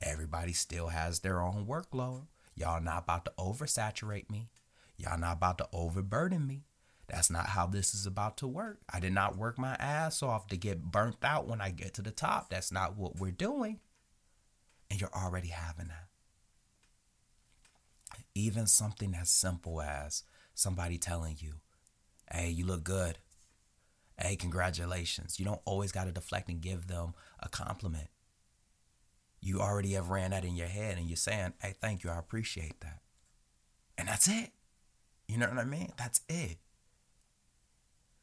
Everybody 0.00 0.52
still 0.52 0.88
has 0.88 1.20
their 1.20 1.40
own 1.40 1.66
workload. 1.66 2.26
Y'all 2.54 2.80
not 2.80 3.04
about 3.04 3.24
to 3.24 3.32
oversaturate 3.38 4.30
me. 4.30 4.50
Y'all 4.96 5.18
not 5.18 5.36
about 5.36 5.58
to 5.58 5.68
overburden 5.72 6.46
me. 6.46 6.64
That's 7.08 7.30
not 7.30 7.48
how 7.50 7.66
this 7.66 7.94
is 7.94 8.04
about 8.06 8.36
to 8.38 8.46
work. 8.46 8.80
I 8.92 9.00
did 9.00 9.12
not 9.12 9.36
work 9.36 9.58
my 9.58 9.74
ass 9.76 10.22
off 10.22 10.46
to 10.48 10.56
get 10.56 10.90
burnt 10.90 11.24
out 11.24 11.48
when 11.48 11.60
I 11.60 11.70
get 11.70 11.94
to 11.94 12.02
the 12.02 12.10
top. 12.10 12.50
That's 12.50 12.70
not 12.70 12.96
what 12.96 13.18
we're 13.18 13.30
doing. 13.30 13.80
And 14.90 15.00
you're 15.00 15.14
already 15.14 15.48
having 15.48 15.88
that. 15.88 16.07
Even 18.34 18.66
something 18.66 19.14
as 19.14 19.28
simple 19.28 19.80
as 19.82 20.22
somebody 20.54 20.98
telling 20.98 21.36
you, 21.38 21.54
hey, 22.30 22.50
you 22.50 22.64
look 22.64 22.84
good. 22.84 23.18
Hey, 24.20 24.36
congratulations. 24.36 25.38
You 25.38 25.44
don't 25.44 25.60
always 25.64 25.92
got 25.92 26.04
to 26.04 26.12
deflect 26.12 26.48
and 26.48 26.60
give 26.60 26.88
them 26.88 27.14
a 27.40 27.48
compliment. 27.48 28.08
You 29.40 29.60
already 29.60 29.92
have 29.92 30.10
ran 30.10 30.32
that 30.32 30.44
in 30.44 30.56
your 30.56 30.66
head 30.66 30.98
and 30.98 31.06
you're 31.06 31.16
saying, 31.16 31.52
hey, 31.62 31.74
thank 31.80 32.02
you. 32.02 32.10
I 32.10 32.18
appreciate 32.18 32.80
that. 32.80 33.00
And 33.96 34.08
that's 34.08 34.28
it. 34.28 34.50
You 35.28 35.38
know 35.38 35.48
what 35.48 35.58
I 35.58 35.64
mean? 35.64 35.92
That's 35.96 36.20
it. 36.28 36.58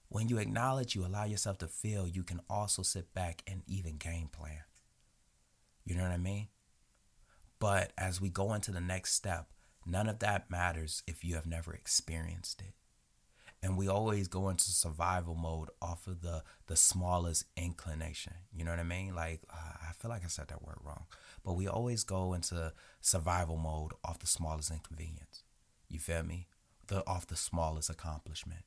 When 0.09 0.27
you 0.27 0.37
acknowledge, 0.37 0.95
you 0.95 1.05
allow 1.05 1.25
yourself 1.25 1.57
to 1.59 1.67
feel, 1.67 2.07
you 2.07 2.23
can 2.23 2.41
also 2.49 2.81
sit 2.81 3.13
back 3.13 3.43
and 3.47 3.63
even 3.67 3.97
game 3.97 4.27
plan. 4.27 4.63
You 5.85 5.95
know 5.95 6.03
what 6.03 6.11
I 6.11 6.17
mean? 6.17 6.47
But 7.59 7.93
as 7.97 8.19
we 8.19 8.29
go 8.29 8.53
into 8.53 8.71
the 8.71 8.81
next 8.81 9.13
step, 9.13 9.47
None 9.85 10.09
of 10.09 10.19
that 10.19 10.49
matters 10.49 11.03
if 11.05 11.23
you 11.23 11.35
have 11.35 11.45
never 11.45 11.73
experienced 11.73 12.61
it. 12.61 12.73
And 13.61 13.77
we 13.77 13.87
always 13.87 14.27
go 14.27 14.49
into 14.49 14.65
survival 14.65 15.35
mode 15.35 15.69
off 15.81 16.07
of 16.07 16.21
the 16.21 16.43
the 16.67 16.75
smallest 16.75 17.45
inclination. 17.55 18.33
You 18.53 18.63
know 18.63 18.71
what 18.71 18.79
I 18.79 18.83
mean? 18.83 19.15
Like 19.15 19.41
uh, 19.51 19.77
I 19.89 19.93
feel 19.93 20.09
like 20.09 20.23
I 20.23 20.27
said 20.27 20.49
that 20.49 20.63
word 20.63 20.77
wrong, 20.83 21.05
but 21.43 21.53
we 21.53 21.67
always 21.67 22.03
go 22.03 22.33
into 22.33 22.73
survival 23.01 23.57
mode 23.57 23.93
off 24.03 24.19
the 24.19 24.27
smallest 24.27 24.71
inconvenience. 24.71 25.43
You 25.89 25.99
feel 25.99 26.23
me? 26.23 26.47
The 26.87 27.05
off 27.07 27.25
the 27.25 27.35
smallest 27.35 27.89
accomplishment. 27.89 28.61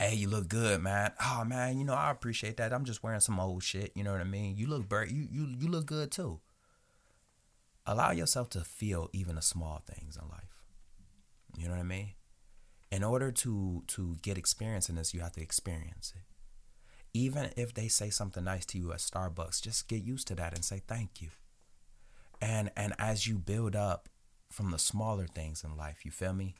Hey, 0.00 0.14
you 0.14 0.28
look 0.28 0.48
good, 0.48 0.80
man. 0.80 1.12
Oh 1.22 1.44
man, 1.44 1.78
you 1.78 1.84
know 1.84 1.94
I 1.94 2.10
appreciate 2.10 2.56
that. 2.56 2.72
I'm 2.72 2.84
just 2.84 3.02
wearing 3.04 3.20
some 3.20 3.38
old 3.38 3.62
shit. 3.62 3.92
You 3.94 4.02
know 4.02 4.12
what 4.12 4.20
I 4.20 4.24
mean? 4.24 4.56
You 4.56 4.66
look 4.66 4.88
bird. 4.88 5.12
You 5.12 5.28
you 5.30 5.54
you 5.56 5.68
look 5.68 5.86
good 5.86 6.10
too 6.10 6.40
allow 7.86 8.10
yourself 8.10 8.50
to 8.50 8.60
feel 8.60 9.10
even 9.12 9.36
the 9.36 9.42
small 9.42 9.82
things 9.86 10.16
in 10.16 10.28
life. 10.28 10.64
You 11.56 11.66
know 11.66 11.74
what 11.74 11.80
I 11.80 11.84
mean? 11.84 12.10
In 12.90 13.04
order 13.04 13.30
to 13.30 13.84
to 13.88 14.16
get 14.22 14.38
experience 14.38 14.88
in 14.88 14.96
this, 14.96 15.14
you 15.14 15.20
have 15.20 15.32
to 15.32 15.42
experience 15.42 16.12
it. 16.16 16.22
Even 17.12 17.50
if 17.56 17.74
they 17.74 17.88
say 17.88 18.10
something 18.10 18.44
nice 18.44 18.66
to 18.66 18.78
you 18.78 18.92
at 18.92 18.98
Starbucks, 18.98 19.62
just 19.62 19.88
get 19.88 20.02
used 20.02 20.26
to 20.28 20.34
that 20.36 20.54
and 20.54 20.64
say 20.64 20.82
thank 20.86 21.20
you. 21.20 21.30
And 22.40 22.70
and 22.76 22.94
as 22.98 23.26
you 23.26 23.38
build 23.38 23.76
up 23.76 24.08
from 24.50 24.70
the 24.70 24.78
smaller 24.78 25.26
things 25.26 25.64
in 25.64 25.76
life, 25.76 26.04
you 26.04 26.10
feel 26.10 26.32
me? 26.32 26.54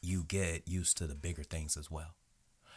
You 0.00 0.24
get 0.24 0.68
used 0.68 0.96
to 0.98 1.06
the 1.06 1.14
bigger 1.14 1.42
things 1.42 1.76
as 1.76 1.90
well. 1.90 2.14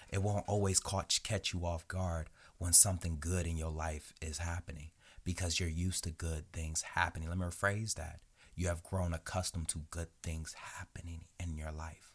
It 0.10 0.22
won't 0.22 0.46
always 0.48 0.80
catch 0.80 1.24
catch 1.24 1.54
you 1.54 1.66
off 1.66 1.88
guard 1.88 2.30
when 2.58 2.74
something 2.74 3.18
good 3.20 3.48
in 3.48 3.58
your 3.58 3.72
life 3.72 4.14
is 4.22 4.40
happening 4.40 4.92
because 5.24 5.60
you're 5.60 5.70
used 5.70 6.04
to 6.06 6.12
good 6.12 6.52
things 6.52 6.82
happening. 6.82 7.30
Let 7.30 7.38
me 7.38 7.46
rephrase 7.46 7.96
that. 7.96 8.20
You 8.56 8.68
have 8.68 8.84
grown 8.84 9.14
accustomed 9.14 9.70
to 9.70 9.84
good 9.90 10.10
things 10.22 10.54
happening 10.54 11.26
in 11.40 11.56
your 11.56 11.72
life. 11.72 12.14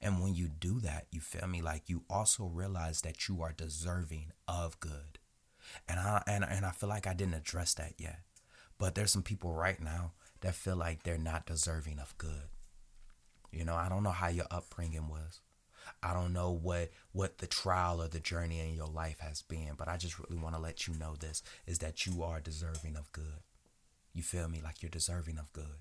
And 0.00 0.22
when 0.22 0.34
you 0.34 0.48
do 0.48 0.80
that, 0.80 1.06
you 1.10 1.20
feel 1.20 1.46
me 1.46 1.62
like 1.62 1.88
you 1.88 2.04
also 2.10 2.44
realize 2.44 3.02
that 3.02 3.28
you 3.28 3.42
are 3.42 3.52
deserving 3.52 4.32
of 4.48 4.78
good. 4.80 5.18
And 5.88 5.98
I 5.98 6.22
and, 6.26 6.44
and 6.44 6.64
I 6.64 6.70
feel 6.70 6.88
like 6.88 7.06
I 7.06 7.14
didn't 7.14 7.34
address 7.34 7.74
that 7.74 7.94
yet. 7.98 8.20
But 8.78 8.94
there's 8.94 9.10
some 9.10 9.22
people 9.22 9.52
right 9.52 9.80
now 9.80 10.12
that 10.40 10.54
feel 10.54 10.76
like 10.76 11.02
they're 11.02 11.18
not 11.18 11.46
deserving 11.46 11.98
of 11.98 12.16
good. 12.18 12.50
You 13.50 13.64
know, 13.64 13.74
I 13.74 13.88
don't 13.88 14.02
know 14.02 14.10
how 14.10 14.28
your 14.28 14.46
upbringing 14.50 15.08
was. 15.08 15.40
I 16.02 16.12
don't 16.12 16.32
know 16.32 16.50
what 16.50 16.90
what 17.12 17.38
the 17.38 17.46
trial 17.46 18.02
or 18.02 18.08
the 18.08 18.20
journey 18.20 18.60
in 18.60 18.74
your 18.74 18.88
life 18.88 19.20
has 19.20 19.42
been, 19.42 19.72
but 19.76 19.88
I 19.88 19.96
just 19.96 20.18
really 20.18 20.40
want 20.40 20.54
to 20.54 20.60
let 20.60 20.86
you 20.86 20.94
know 20.94 21.16
this 21.16 21.42
is 21.66 21.78
that 21.78 22.06
you 22.06 22.22
are 22.22 22.40
deserving 22.40 22.96
of 22.96 23.12
good. 23.12 23.40
You 24.12 24.22
feel 24.22 24.48
me? 24.48 24.60
Like 24.62 24.82
you're 24.82 24.90
deserving 24.90 25.38
of 25.38 25.52
good. 25.52 25.80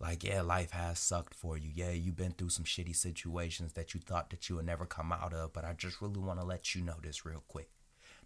Like, 0.00 0.24
yeah, 0.24 0.40
life 0.40 0.70
has 0.70 0.98
sucked 0.98 1.34
for 1.34 1.58
you. 1.58 1.70
Yeah, 1.74 1.90
you've 1.90 2.16
been 2.16 2.32
through 2.32 2.48
some 2.48 2.64
shitty 2.64 2.96
situations 2.96 3.74
that 3.74 3.92
you 3.92 4.00
thought 4.00 4.30
that 4.30 4.48
you 4.48 4.56
would 4.56 4.64
never 4.64 4.86
come 4.86 5.12
out 5.12 5.34
of, 5.34 5.52
but 5.52 5.64
I 5.64 5.74
just 5.74 6.00
really 6.00 6.18
want 6.18 6.40
to 6.40 6.46
let 6.46 6.74
you 6.74 6.80
know 6.80 6.96
this 7.02 7.26
real 7.26 7.44
quick 7.46 7.68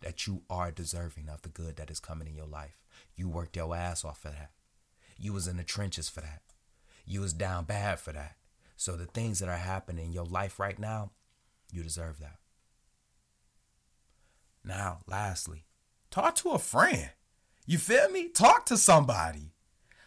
that 0.00 0.26
you 0.26 0.42
are 0.48 0.70
deserving 0.70 1.28
of 1.28 1.42
the 1.42 1.48
good 1.48 1.76
that 1.76 1.90
is 1.90 1.98
coming 1.98 2.28
in 2.28 2.34
your 2.34 2.46
life. 2.46 2.84
You 3.16 3.28
worked 3.28 3.56
your 3.56 3.74
ass 3.74 4.04
off 4.04 4.20
for 4.20 4.28
that. 4.28 4.50
You 5.18 5.32
was 5.32 5.48
in 5.48 5.56
the 5.56 5.64
trenches 5.64 6.08
for 6.08 6.20
that. 6.20 6.42
You 7.06 7.20
was 7.20 7.32
down 7.32 7.64
bad 7.64 7.98
for 7.98 8.12
that. 8.12 8.36
So 8.84 8.96
the 8.96 9.06
things 9.06 9.38
that 9.38 9.48
are 9.48 9.56
happening 9.56 10.04
in 10.08 10.12
your 10.12 10.26
life 10.26 10.60
right 10.60 10.78
now, 10.78 11.12
you 11.72 11.82
deserve 11.82 12.18
that. 12.20 12.36
Now, 14.62 14.98
lastly, 15.06 15.64
talk 16.10 16.34
to 16.34 16.50
a 16.50 16.58
friend. 16.58 17.08
You 17.64 17.78
feel 17.78 18.10
me? 18.10 18.28
Talk 18.28 18.66
to 18.66 18.76
somebody. 18.76 19.53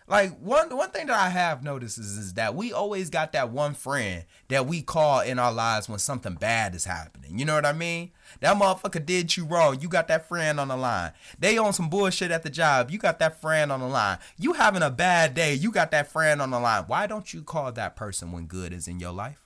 Like 0.10 0.40
one 0.40 0.74
one 0.76 0.92
thing 0.92 1.08
that 1.08 1.20
I 1.20 1.28
have 1.28 1.64
noticed 1.64 1.98
is, 1.98 2.18
is 2.18 2.34
that 2.36 2.56
we 2.56 2.72
always 2.72 3.10
got 3.10 3.34
that 3.34 3.50
one 3.50 3.74
friend 3.74 4.24
that 4.48 4.66
we 4.66 4.82
call 4.82 5.20
in 5.20 5.38
our 5.38 5.52
lives 5.52 5.90
when 5.90 6.00
something 6.00 6.36
bad 6.36 6.76
is 6.76 6.86
happening. 6.86 7.38
You 7.38 7.44
know 7.44 7.56
what 7.56 7.66
I 7.66 7.74
mean? 7.74 8.12
That 8.40 8.56
motherfucker 8.56 9.06
did 9.06 9.36
you 9.36 9.44
wrong. 9.44 9.82
You 9.82 9.90
got 9.90 10.08
that 10.08 10.30
friend 10.30 10.62
on 10.62 10.70
the 10.70 10.78
line. 10.78 11.12
They 11.38 11.58
on 11.58 11.74
some 11.74 11.90
bullshit 11.90 12.32
at 12.32 12.44
the 12.44 12.50
job. 12.50 12.90
You 12.90 13.00
got 13.00 13.20
that 13.20 13.42
friend 13.42 13.70
on 13.70 13.82
the 13.82 13.88
line. 13.88 14.20
You 14.40 14.54
having 14.54 14.82
a 14.82 14.90
bad 14.90 15.34
day. 15.34 15.54
You 15.54 15.72
got 15.72 15.92
that 15.92 16.08
friend 16.08 16.42
on 16.42 16.52
the 16.52 16.60
line. 16.60 16.86
Why 16.88 17.06
don't 17.06 17.34
you 17.34 17.44
call 17.44 17.74
that 17.74 17.98
person 17.98 18.32
when 18.32 18.46
good 18.46 18.72
is 18.72 18.88
in 18.88 19.02
your 19.02 19.12
life? 19.12 19.46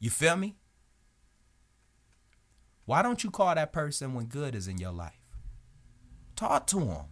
You 0.00 0.10
feel 0.10 0.36
me? 0.36 0.58
Why 2.84 3.00
don't 3.00 3.24
you 3.24 3.30
call 3.30 3.54
that 3.54 3.72
person 3.72 4.12
when 4.12 4.26
good 4.26 4.54
is 4.54 4.68
in 4.68 4.76
your 4.76 4.92
life? 4.92 5.20
Talk 6.36 6.66
to 6.68 6.80
them. 6.80 7.04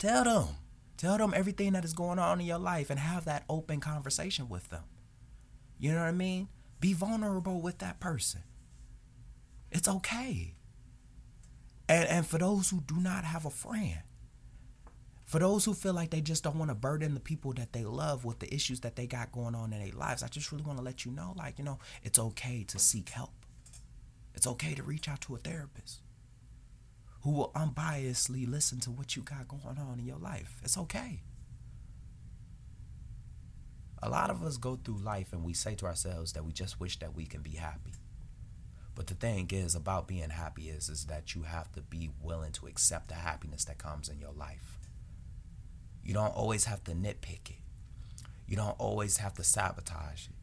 Tell 0.00 0.24
them. 0.24 0.56
Tell 0.96 1.18
them 1.18 1.34
everything 1.36 1.74
that 1.74 1.84
is 1.84 1.92
going 1.92 2.18
on 2.18 2.40
in 2.40 2.46
your 2.46 2.58
life 2.58 2.88
and 2.88 2.98
have 2.98 3.26
that 3.26 3.44
open 3.50 3.80
conversation 3.80 4.48
with 4.48 4.70
them. 4.70 4.84
You 5.78 5.92
know 5.92 6.00
what 6.00 6.08
I 6.08 6.12
mean? 6.12 6.48
Be 6.80 6.94
vulnerable 6.94 7.60
with 7.60 7.78
that 7.78 8.00
person. 8.00 8.40
It's 9.70 9.86
okay. 9.86 10.54
And 11.86 12.08
and 12.08 12.26
for 12.26 12.38
those 12.38 12.70
who 12.70 12.80
do 12.80 12.96
not 12.96 13.24
have 13.24 13.44
a 13.44 13.50
friend, 13.50 13.98
for 15.26 15.38
those 15.38 15.66
who 15.66 15.74
feel 15.74 15.92
like 15.92 16.10
they 16.10 16.22
just 16.22 16.44
don't 16.44 16.56
want 16.56 16.70
to 16.70 16.74
burden 16.74 17.12
the 17.12 17.20
people 17.20 17.52
that 17.54 17.74
they 17.74 17.84
love 17.84 18.24
with 18.24 18.38
the 18.38 18.52
issues 18.54 18.80
that 18.80 18.96
they 18.96 19.06
got 19.06 19.32
going 19.32 19.54
on 19.54 19.72
in 19.74 19.84
their 19.84 19.92
lives, 19.92 20.22
I 20.22 20.28
just 20.28 20.50
really 20.50 20.64
want 20.64 20.78
to 20.78 20.84
let 20.84 21.04
you 21.04 21.12
know, 21.12 21.34
like, 21.36 21.58
you 21.58 21.64
know, 21.64 21.78
it's 22.02 22.18
okay 22.18 22.64
to 22.68 22.78
seek 22.78 23.10
help. 23.10 23.32
It's 24.34 24.46
okay 24.46 24.74
to 24.74 24.82
reach 24.82 25.10
out 25.10 25.20
to 25.22 25.34
a 25.34 25.38
therapist 25.38 26.00
who 27.22 27.30
will 27.30 27.50
unbiasedly 27.54 28.48
listen 28.50 28.80
to 28.80 28.90
what 28.90 29.16
you 29.16 29.22
got 29.22 29.48
going 29.48 29.78
on 29.78 29.98
in 29.98 30.06
your 30.06 30.18
life. 30.18 30.60
It's 30.64 30.78
okay. 30.78 31.20
A 34.02 34.08
lot 34.08 34.30
of 34.30 34.42
us 34.42 34.56
go 34.56 34.78
through 34.82 34.98
life 34.98 35.32
and 35.32 35.44
we 35.44 35.52
say 35.52 35.74
to 35.76 35.86
ourselves 35.86 36.32
that 36.32 36.44
we 36.44 36.52
just 36.52 36.80
wish 36.80 36.98
that 37.00 37.14
we 37.14 37.26
can 37.26 37.42
be 37.42 37.50
happy. 37.50 37.92
But 38.94 39.06
the 39.06 39.14
thing 39.14 39.48
is 39.52 39.74
about 39.74 40.08
being 40.08 40.30
happy 40.30 40.68
is 40.70 40.88
is 40.88 41.06
that 41.06 41.34
you 41.34 41.42
have 41.42 41.70
to 41.72 41.82
be 41.82 42.10
willing 42.22 42.52
to 42.52 42.66
accept 42.66 43.08
the 43.08 43.14
happiness 43.14 43.64
that 43.66 43.78
comes 43.78 44.08
in 44.08 44.18
your 44.18 44.32
life. 44.32 44.78
You 46.02 46.14
don't 46.14 46.34
always 46.34 46.64
have 46.64 46.82
to 46.84 46.92
nitpick 46.92 47.50
it. 47.50 47.56
You 48.46 48.56
don't 48.56 48.78
always 48.80 49.18
have 49.18 49.34
to 49.34 49.44
sabotage 49.44 50.26
it. 50.26 50.34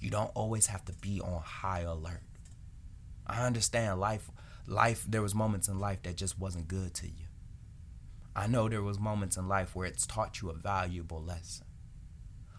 You 0.00 0.10
don't 0.10 0.30
always 0.34 0.68
have 0.68 0.84
to 0.86 0.92
be 0.92 1.20
on 1.20 1.42
high 1.42 1.80
alert. 1.80 2.22
I 3.26 3.44
understand 3.44 4.00
life 4.00 4.30
life 4.70 5.04
there 5.08 5.22
was 5.22 5.34
moments 5.34 5.68
in 5.68 5.78
life 5.78 6.02
that 6.02 6.16
just 6.16 6.38
wasn't 6.38 6.68
good 6.68 6.94
to 6.94 7.06
you. 7.06 7.26
I 8.36 8.46
know 8.46 8.68
there 8.68 8.82
was 8.82 9.00
moments 9.00 9.36
in 9.36 9.48
life 9.48 9.74
where 9.74 9.86
it's 9.86 10.06
taught 10.06 10.40
you 10.40 10.50
a 10.50 10.54
valuable 10.54 11.20
lesson. 11.20 11.66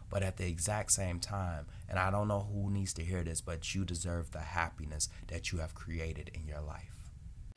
But 0.10 0.22
at 0.22 0.36
the 0.36 0.46
exact 0.46 0.92
same 0.92 1.20
time, 1.20 1.68
and 1.88 1.98
I 1.98 2.12
don't 2.12 2.28
know 2.28 2.50
who 2.52 2.70
needs 2.70 2.94
to 2.96 3.04
hear 3.04 3.24
this, 3.24 3.40
but 3.40 3.74
you 3.74 3.86
deserve 3.86 4.32
the 4.32 4.40
happiness 4.40 5.08
that 5.28 5.54
you 5.54 5.60
have 5.60 5.74
created 5.74 6.30
in 6.34 6.46
your 6.46 6.60
life. 6.60 7.01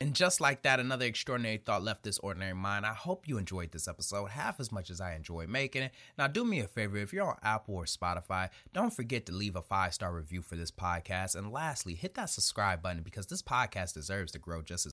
And 0.05 0.13
just 0.13 0.39
like 0.39 0.61
that, 0.61 0.79
another 0.79 1.07
extraordinary 1.07 1.57
thought 1.57 1.81
left 1.81 2.03
this 2.03 2.19
ordinary 2.19 2.53
mind. 2.53 2.85
I 2.85 2.93
hope 2.93 3.27
you 3.27 3.39
enjoyed 3.39 3.71
this 3.71 3.87
episode 3.87 4.27
half 4.27 4.59
as 4.59 4.71
much 4.71 4.91
as 4.91 5.01
I 5.01 5.15
enjoyed 5.15 5.49
making 5.49 5.81
it. 5.81 5.93
Now, 6.15 6.27
do 6.27 6.45
me 6.45 6.59
a 6.59 6.67
favor 6.67 6.97
if 6.97 7.11
you're 7.11 7.27
on 7.27 7.39
Apple 7.41 7.73
or 7.73 7.85
Spotify, 7.85 8.49
don't 8.71 8.93
forget 8.93 9.25
to 9.25 9.31
leave 9.31 9.55
a 9.55 9.63
five 9.63 9.95
star 9.95 10.13
review 10.13 10.43
for 10.43 10.57
this 10.57 10.69
podcast. 10.69 11.35
And 11.35 11.51
lastly, 11.51 11.95
hit 11.95 12.13
that 12.13 12.29
subscribe 12.29 12.83
button 12.83 13.01
because 13.01 13.25
this 13.25 13.41
podcast 13.41 13.95
deserves 13.95 14.31
to 14.33 14.37
grow 14.37 14.61
just 14.61 14.75
as 14.75 14.83